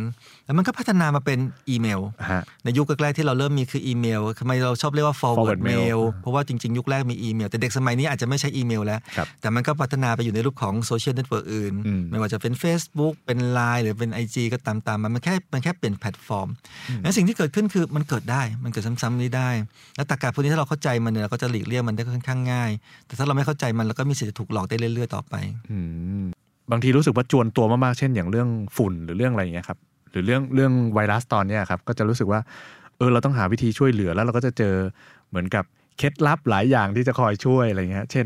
[0.46, 1.40] แล้วมันก็พัฒนามาเป็น
[1.70, 14.38] อีเมลฮะในยุคแรกๆที่เราเริ่มมีคืออีเมลทำไมเราชอบเรียกว่า forward forward mail mail เพราะว่าจริงๆ ยุคแรกมีอีเมล แต่เด็กสมัยนี้อาจจะไม่ใช้อีเมลแล้วครับแต่มันก็พัฒนาไปอยู่ในรูปของ social network อื่นอืมไม่ว่าจะเป็น Facebook เป็น Line หรือเป็น IG
[14.54, 16.48] ก็ตามตามๆมันมันแค่มันแค่เปลี่ยนแพลตฟอร์ม
[17.02, 19.50] แล้วสิ่งที่เกิดขึ้นคือมันเกิดได้มันเกิดซ้ำๆนี้ได้
[19.96, 22.72] แล้วตรรกะพวกนี้ถ้าเราเข้าใจมันเนี่ยเราก็จะหลีกเลี่ยงมันได้ค่อนข้างง่าย
[23.08, 25.36] แต่ถ้าเราไม่เข้าใจมันเราก็มีสิทธิ์จะถูกหลอกได้เรื่อย ๆ ต่อไป
[25.72, 25.78] อื
[26.22, 26.26] ม
[26.72, 32.40] บางทีรู้สึกว่าจวนตัวมากๆเช่นอย่างเรื่องฝุ่นหรือเรื่องอะไรอย่างเงี้ยครับห รือเรื่องเรื่องไวรัสตอนเนี้ยครับก็จะรู้สึกว่า
[32.98, 34.76] เออเราต้องหาวิธีช่วยเหลือแล้วเราก็จะเจอ
[35.30, 35.64] เหมือนกับ
[35.98, 38.26] เคล็ดลับหลายอย่างที่จะคอยช่วยอะไรเงี้ยเช่น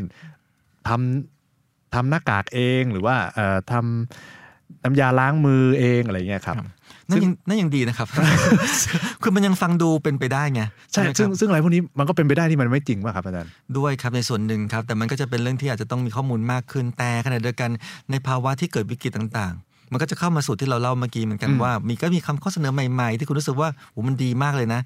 [0.88, 6.56] ทำทำหน้ากากเองหรือว่าเอ่อทำน้ำยาล้างมือเองอะไรเงี้ยครับ
[7.08, 8.08] นั่นยังนั่นยังดีนะครับ
[9.22, 10.62] คือมันยังฟังดูเป็นไปได้ไง
[10.92, 17.70] ใช่ไหมครับซึ่งซึ่งอะไรพวกนี้มันก็เป็นไปได้ที่มันไม่จริงป่ะครับอาจารย์ ด้วยครับในส่วนหนึ่งครับ แต่มันก็จะเป็นเรื่องที่อาจจะต้องมีข้อมูลมากขึ้น แต่ขณะเดียวกัน
[18.10, 24.80] ในภาวะที่เกิดวิกฤตต่างๆ มันก็จะเข้ามาสู่ที่เราเล่าเมื่อกี้เหมือนกันอืมว่า มีก็มีคำข้อเสนอใหม่ ๆ ที่คุณรู้สึกว่าโอ้มันดีมากเลยนะ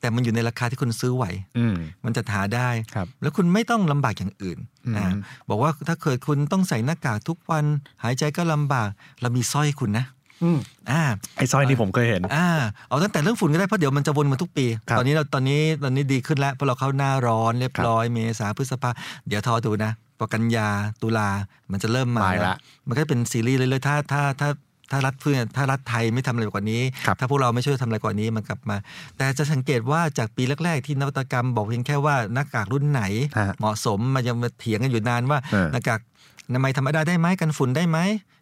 [0.00, 1.24] แต่มันอยู่ในราคาที่คุณซื้อไหว
[1.58, 5.08] อืมมันจะหาได้ครับแล้วคุณไม่ต้องลำบากอย่างอื่นอืมอ่า
[5.48, 7.64] บอกว่าถ้าเกิดคุณต้องใส่หน้ากากทุกวัน
[8.02, 8.88] หายใจก็ลำบาก
[9.20, 10.06] เรามีสร้อยคุณนะ
[10.42, 10.58] อืม
[10.90, 11.02] อ่า
[11.36, 12.48] ไอ้สร้อยนี่ผมเคยเห็นอ่า
[12.88, 18.90] เอาตั้งแต่เรื่องฝุ่นก็ได้เพราะเดี๋ยวมันจะวนมาทุกปีครับตอนนี้เราตอนนี้ตอนนี้ดีขึ้นแล้วเพราะเราเข้าหน้าร้อนเรียบร้อยเมษาพฤษภา
[19.28, 20.68] เดี๋ยวทอดูนะ พอกันยา
[21.02, 21.28] ตุลา
[21.72, 22.56] มันจะเริ่มมามาอีกละ
[22.88, 24.48] มันก็เป็นซีรีส์เรื่อยๆถ้าถ้าถ้า
[24.90, 28.76] ถ้ารัฐเพื่อนถ้ารัฐไทยไม่ทำอะไรกว่านี้ครับถ้าพวกเราไม่ช่วยทำอะไรกว่านี้มันกลับมา
[29.16, 33.02] แต่จะสังเกตว่าจากปีแรก ๆ ที่นวัตกรรมบอกเพียงแค่ว่าหน้ากากรุ่นไหน
[33.38, 36.00] ฮะเหมาะสมมันยังมาเถียงกันอยู่นานว่าเออหน้ากาก
[36.46, 37.98] อนามัยธรรมดาได้ไหมกันฝุ่นได้ไหม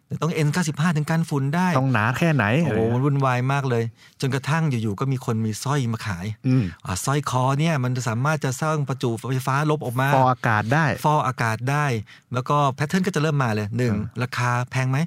[0.09, 3.83] หรือต้อง N95 ถึงกันฝุ่นได้ ต้องหนาแค่ไหน โอ้โหมันวุ่นวายมากเลย
[4.21, 11.85] จนกระทั่งอยู่ๆก็มีคนมีสร้อยมาขายอืมอ่าสร้อยคอเนี่ยมันจะสามารถจะสร้างประจุไฟฟ้าลบออกมาฟอกอากาศได้ ฟอกอากาศได้
[12.33, 14.97] แล้วก็แพทเทิร์นก็จะเริ่มมาเลยหนึ่งอ่าราคาแพงไหม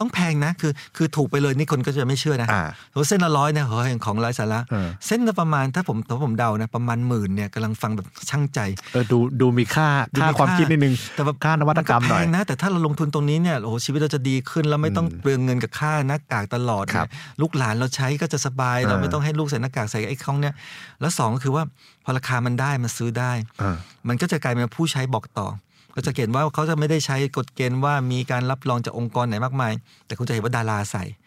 [0.00, 8.60] ต้องแพงนะ คือคือถูกไปเลยนี่คนก็จะไม่เชื่อนะอ่าโหเส้นละร้อยเนี่ยเฮ้ยของไร้สาระเออเส้นละประมาณถ้าผมถ้าผมเดานะประมาณหมื่นเนี่ยกำลังฟังแบบช่างใจ
[8.92, 20.54] เออดูดูมีค่าดูมีค่าความค่าคิดนิดนึงแต่แบบค่านวัตกรรมหน่อยแพงนะแต่ถ้าเราลงทุนตรงนี้เนี่ยโอ้โหชีวิตเราจะดีขึ้น แล้วไม่ต้องอืมเปลืองเงินกับค่าหน้ากากตลอดครับเนี่ยลูกหลานเราใช้ก็จะสบาย เราอ่าไม่ต้องให้ลูกใส่หน้ากากใส่ไอ้ข้องเนี่ย
[21.00, 21.64] แล้วสองก็คือว่า
[22.04, 23.76] พอราคามันได้มันซื้อได้เออ
[24.08, 25.48] มันก็จะกลายเป็นผู้ใช้บอกต่อ
[25.94, 29.72] ก็จะเห็นว่าเขาจะไม่ได้ใช้กฎเกณฑ์ว่ามีการรับรองจากองค์กรไหนมากมาย
[30.06, 31.23] แต่คุณจะเห็นว่าดาราใส่อืม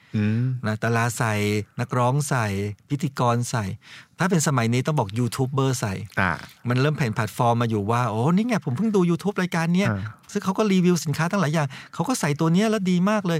[0.65, 1.33] นะดาราใส่
[1.79, 2.45] นักร้องใส่
[2.89, 3.65] พิธีกรใส่
[4.19, 6.31] ถ้าเป็นสมัยนี้ต้องบอกยูทูบเบอร์ใส่อ่า
[6.69, 9.99] มันเริ่มเปลี่ยนแพลตฟอร์มมาอยู่ว่า โอ้นี่ไงผมเพิ่งดู YouTube รายการเนี้ยอ่า
[10.31, 13.39] ซึ่งเขาก็รีวิวสินค้าตั้งหลายอย่างเขาก็ใส่ตัวเนี้ยแล้วดีมากเลย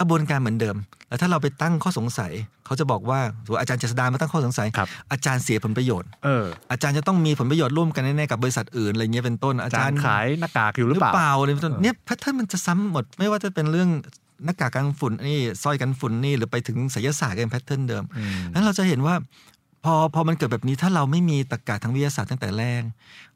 [0.00, 0.76] กระบวนการเหมือนเดิม
[1.08, 2.32] แล้วถ้าเราไปตั้งข้อสงสัย
[2.66, 13.88] เขาจะบอกว่าสมมุติอาจารย์เจษฎามาตั้งข้อสงสัยครับอาจารย์เสียผลประโยชน์เอออาจารย์จะต้องมีผลประโยชน์ร่วมกันแน่ๆกับบริษัทอื่นอะไรเงี้ยเป็นต้นอาอาจาจารรย์ย์ขายหน้ากากอยู่หหรืรืออเปล่าเปล่าอะไรเป็นต้นเนี่ย pattern มันจะซ้ำหมด ไม่ว่าจะเป็นเรื่อง
[14.44, 19.14] หน้ากากกันฝุ่นนี่สร้อยกันฝุ่นนี่หรือไปถึงไสยศาสตร์กัน pattern เดิมอืมนั้นเราจะเห็นว่า
[19.84, 22.82] พอพอมันเกิดแบบนี้ถ้าเราไม่มีตรรกะทางวิทยาศาสตร์ตั้งแต่แรก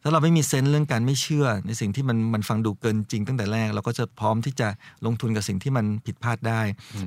[0.02, 4.68] ถ้าเราไม่มี sense เรื่องการไม่เชื่อ ในสิ่งที่มันมันฟังดูเกินจริงตั้งแต่แรก เราก็จะพร้อมที่จะ
[5.06, 6.60] ลงทุนกับสิ่งที่มันผิดพลาดได้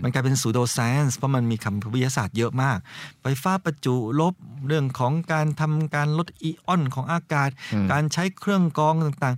[0.03, 2.77] มันกลายเป็นสูโดไซ n ์เพราะมันมีคำวิทยาศาสตร์เยอะมาก
[3.21, 4.33] ไฟฟ้าประจุลบ
[4.67, 9.35] เรื่องของการทำการลดไอออนของอากาศอืมการใช้เครื่องกรองต่าง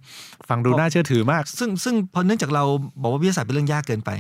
[0.49, 2.64] ฟังดูน่าเชื่อถือมากๆซึ่งซึ่งพอเนื่องจากเรา
[3.01, 4.12] บอกว่าวิทยาศาสตร์เป็นเรื่องยากเกินไป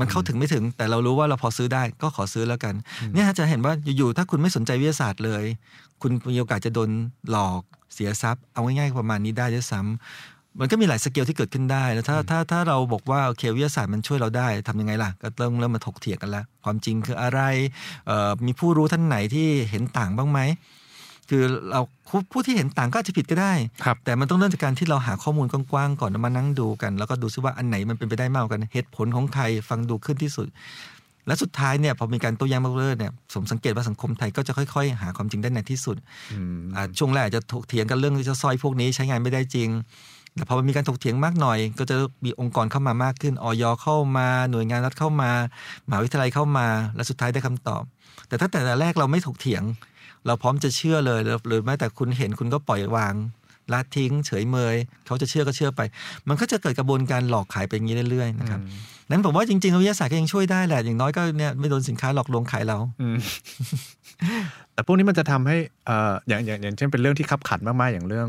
[0.00, 2.74] มันเข้าถึงไม่ถึง แต่เรารู้ว่าเราพอซื้อได้ก็ขอซื้อแล้วกัน
[3.12, 5.44] เนี่ยฮะจะเห็นว่าอยู่ๆถ้าคุณไม่สนใจวิทยาศาสตร์เลย
[6.02, 6.90] คุณมีโอกาสจะโดน
[7.30, 7.62] หลอก
[7.94, 17.40] เสียทรัพย์ เอาง่ายๆประมาณนี้ได้ด้วยซ้ำมันก็มีหลายสเกลที่เกิดขึ้นได้แล้วถ้าถ้าถ้าเราบอกว่าโอเควิทยาศาสตร์มันช่วยเราได้ทำยังไงล่ะ ก็เริ่มเริ่มมาถกเถียงกันแล้วความจริงคืออะไร
[18.06, 20.40] เอ่อมีผู้รู้ท่านไหนที่เห็นต่างบ้างไหม
[21.30, 23.52] คือเราผู้ผู้ที่เห็นต่างก็อาจจะผิดก็ได้
[23.84, 30.48] ครับแต่มันต้องเริ่มจากการที่เราหาข้อมูลกว้างๆก่อนแล้วมานั่งดูกัน แล้วก็ดูซิว่าอันไหนมันเป็นไปได้มากกว่ากันเหตุผลของใครฟังดูขึ้นที่สุด
[31.26, 35.96] และสุดท้ายเนี่ยพอมีการโต้แย้งมากเรื่อยเนี่ยผมสังเกตว่าสังคมไทยก็จะค่อยๆ หาความจริงได้ในที่สุด
[36.32, 39.68] อืมอ่าช่วงแรกอาจจะถกเถียงกันเรื่องที่จะสร้อยพวกนี้ใช้งานไม่ได้จริง
[40.34, 45.30] แต่พอมันมีการถกเถียงมากหน่อย ก็จะมีองค์กรเข้ามามากขึ้นออยเข้ามาหน่วยงานรัฐเข้ามา
[45.88, 46.66] มหาวิทยาลัยเข้ามา
[46.96, 47.82] และสุดท้ายได้คำตอบ
[48.28, 49.62] แต่ถ้าแต่แรกเราไม่ถกเถียง
[50.28, 53.14] เราพร้อมจะเชื่อเลยหรือหรือแม้แต่คุณเห็นคุณก็ปล่อยวาง
[53.72, 54.76] ละทิ้ง เฉยเมย
[55.06, 55.80] เขาจะเชื่อก็เชื่อไป
[56.28, 58.60] มันก็จะเกิดกระบวนการหลอกขายไปอย่างนี้เรื่อยๆนะครับ
[59.10, 63.16] นั้นผมว่าจริงๆวิทยาศาสตร์ก็ยังช่วยได้แหละ อย่างน้อยก็เนี่ยไม่โดนสินค้าหลอกลวงขายเราอืม
[64.72, 65.56] แต่พวกนี้มันจะทำให้
[65.86, 68.28] เอ่ออย่างอย่างอย่างเช่นเป็นเรื่องที่ขับขันมากๆอย่างเรื่อง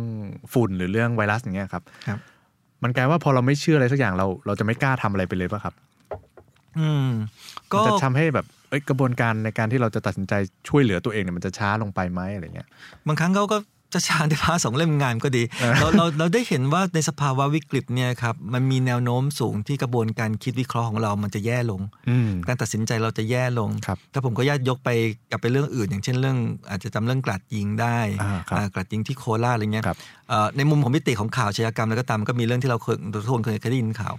[0.54, 2.20] ฝุ่นหรือเรื่องไวรัสอย่างเงี้ยครับครับ
[2.84, 5.74] มันกลายว่าพอเราไม่เชื่ออะไรสักอย่างเรา เราจะไม่กล้าทำอะไรไปเลยป่ะครับ
[6.80, 7.10] อืม
[7.72, 8.59] มัก็นจะทำให้แบบเอ้ย
[8.90, 10.34] กระบวนการในการที่เราจะตัดสินใจ
[10.68, 12.68] ช่วยเหลือตัวเองเนี่ยมันจะช้าลงไปไหมอะไรเงี้ย
[13.08, 13.58] บางครั้งเขาก็
[13.94, 15.44] จะชาในพาสองเล่มงานก็ดี
[15.80, 24.90] เราเราเราได้เห็นว่าในสภาวะวิกฤตเนี่ยครับมันมีแนวโน้มสูงที่กระบวนการคิดวิเคราะห์ของเรามันจะแย่ลงอืมการตัดสินใจเราจะแย่ลงครับถ้าผมก็ญาตยกไป
[25.30, 26.38] กลับไปเรื่องอื่น อย่างเช่นเรื่อง
[26.70, 29.98] อาจจะจำเรื่องกลัดยิงได้อ่าครับอ่ากลัดยิงที่โคราชอะไรเงี้ยครับ
[30.30, 34.14] เอ่อในมุมของมิติของข่าวอาชญากรรมแล้วก็ตามมันก็มีเรื่องที่เราเคยทุกคนเคยเคยได้ยินข่าว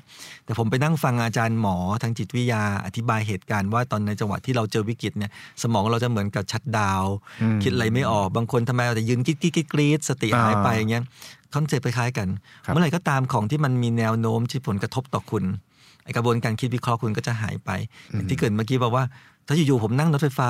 [0.45, 5.31] แต่ผมไปนั่งฟังอาจารย์หมอทางจิตวิทยาอธิบายเหตุการณ์ว่าตอนในจังหวะที่เราเจอวิกฤตเนี่ย
[5.63, 11.03] สมองเราจะเหมือนกับ shutdown อืมคิดอะไรไม่ออกบางคนทำไมเอาแต่ยืนกิ๊กกิ๊กกิ๊กกรี๊ดสติหายไปอย่างเงี้ย
[11.55, 12.29] concept คล้ายๆกัน
[12.65, 15.45] ครับเมื่อไหร่ก็ตามของที่มันมีแนวโน้มที่ผลกระทบต่อคุณ
[16.05, 17.71] ไอ้กระบวนการคิดวิเคราะห์คุณก็จะหายไป
[18.13, 19.05] อย่างที่เกิดเมื่อกี้บอกว่า
[19.47, 20.49] ถ้าอยู่ๆผมนั่งรถไฟฟ้า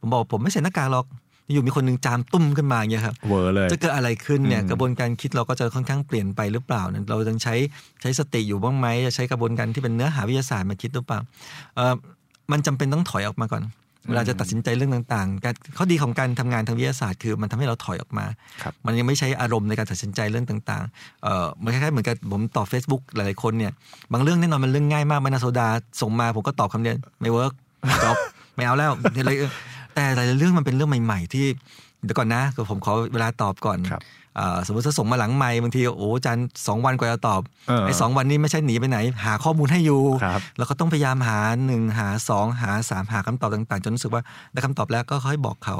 [0.00, 1.06] ผมบอกผมไม่ใส่หน้ากากหรอก
[1.52, 7.54] อยู่มีคนหนึ่งจามตุ้มขึ้นมาอย่างเงี้ยครับเวอร์เลยจะเกิดอะไรขึ้นเนี่ยอืมกระบวนการคิดเราก็จะค่อนข้างเปลี่ยนไปหรือเปล่าเนี่ยเรายังใช้
[8.00, 11.18] ใช้สติอยู่บ้างไหมจะใช้กระบวนการที่เป็นเนื้อหาวิทยาศาสตร์มาคิดหรือเปล่า
[11.76, 11.94] เออ
[12.52, 13.62] มันจำเป็นต้องถอยออกมาก่อน
[14.08, 18.26] เวลาจะตัดสินใจเรื่องต่างๆการข้อดีของการทำงานทางวิทยาศาสตร์คือมันทำให้เราถอยออกมา
[18.62, 23.72] ครับมันยังไม่ใช้อารมณ์ในการตัดสินใจเรื่องต่างๆเออมันคล้ายๆเหมือนกับผมตอบ Facebook หลายๆคนเนี่ย
[24.12, 25.68] บางเรื่องแน่นอนมันเรื่องง่ายมากมะนาวโซดา
[26.00, 27.52] ส่งมาผมก็ตอบคำเดียวไม่ work
[28.04, 28.16] จบ
[28.54, 29.30] ไม่เอาแล้วอะไร
[29.94, 31.46] แต่หลายๆเรื่องมันเป็นเรื่องใหม่ ๆ ที่
[32.04, 34.23] เดี๋ยวก่อนนะคือผมขอเวลาตอบก่อนครับเอ่อ
[34.66, 44.22] สมมติถ้าส่งมาหลังไม่บางทีโอ้อาจันสองวันกว่าจะตอบเออไอ้สองวันนี้ไม่ใช่หนีไปไหน หาข้อมูลให้อยู่ครับแล้วก็ต้องพยายามหาหนึ่งหาสองหาสามหาคำตอบต่างๆ จนรู้สึกว่า
[44.52, 45.76] ได้คำตอบแล้วก็ค่อยบอกเขา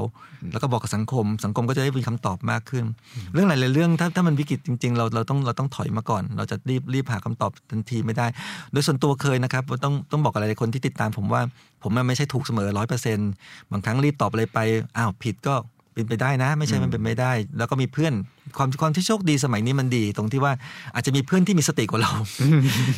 [0.52, 2.84] แล้วก็บอกกับสังคม สังคมก็จะได้มีคำตอบมากขึ้น
[3.32, 8.26] เรื่องหลายๆเรื่องถ้าถ้ามันวิกฤตจริง ๆ เราเราต้องเราต้องถอยมาก่อน เราจะรีบรีบหาคำตอบทันทีไม่ได้
[8.72, 11.42] โดยส่วนตัวเคยนะครับต้องต้องบอกกับหลายๆคนที่ติดตามผมว่า
[11.82, 13.30] ผมมันไม่ใช่ถูกเสมอร้อยเปอร์เซ็นต์
[13.70, 14.58] บางครั้งรีบตอบอะไรไป
[14.96, 15.54] อ้าวผิดก็
[15.94, 18.12] เป็นไปได้นะ ไม่ใช่มันเป็นไม่ได้ แล้วก็มีเพื่อน
[18.56, 20.52] ความความที่โชคดีสมัยนี้มันดี ตรงที่ว่า
[20.94, 22.12] อาจจะมีเพื่อนที่มีสติกว่าเรา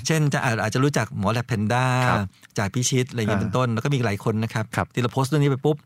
[0.06, 2.26] เช่นจะอาจอาจจะรู้จักหมอแลบเพนด้าครับ
[2.58, 5.76] จ่ายพิชิตอะไรอย่างเงี้ยอ่าเป็นต้น แล้วก็มีอีกหลายคนนะครับครับที่เราโพสต์เรื่องนี้ไปปุ๊บ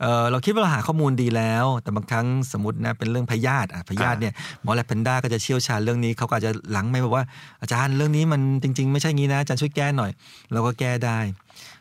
[0.00, 7.24] เออเราคิดว่าเราหาข้อมูลดีแล้ว แต่บางครั้งสมมตินะเป็นเรื่องพยาธิอะพยาธิเนี่ยหมอแลบเพนด้าก็จะเชี่ยวชาญเรื่องนี้เขาก็อาจจะหลังไม่บอกว่า
[7.62, 10.10] อาจารย์เรื่องนี้มันจริง ๆ ไม่ใช่งี้นะอาจารย์ช่วยแก้หน่อย
[10.52, 11.18] เราก็แก้ได้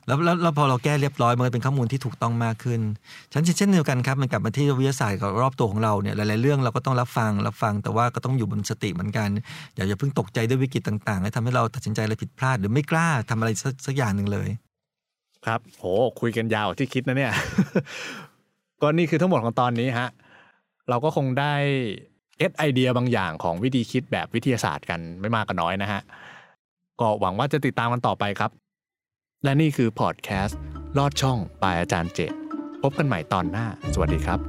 [0.08, 2.82] แล้วแล้วพอเราแก้เรียบร้อยมันก็เป็นข้อมูลที่ถูกต้องมากขึ้น
[3.34, 9.30] ฉันเช่นเดียวกันครับมันกลับมาที่วิทยาศาสตร์กับรอบตัวของเราเนี่ยหลายๆเรื่องเราก็ต้องรับฟังรับฟังแต่ว่าก็ต้องอยู่บนสติเหมือนกัน
[9.76, 14.50] อย่าอย่าเพิ่งตกใจด้วยวิกฤตต่างๆและทำให้เราตัดสินใจอะไรผิดพลาด หรือไม่กล้าทำอะไรสักสักอย่างหนึ่งเลย
[15.46, 15.86] ครับโห
[16.22, 17.34] คุยกันยาวที่คิดนะเนี่ย
[18.82, 20.10] ก็นี่คือทั้งหมดของตอนนี้ฮะ
[20.90, 21.54] เราก็คงได้
[22.38, 26.02] เก็ตไอเดียบางอย่างของวิธีคิดแบบวิทยาศาสตร์กันไม่มากก็น้อยนะฮะ
[27.00, 28.52] ก็หวังว่าจะติดตามกันต่อไปครับ
[29.44, 30.60] และนี่คือพอดแคสต์
[30.98, 32.34] ลอดช่องปายอาจารย์เจต
[32.82, 34.40] พบกันใหม่ตอนหน้า สวัสดีครับ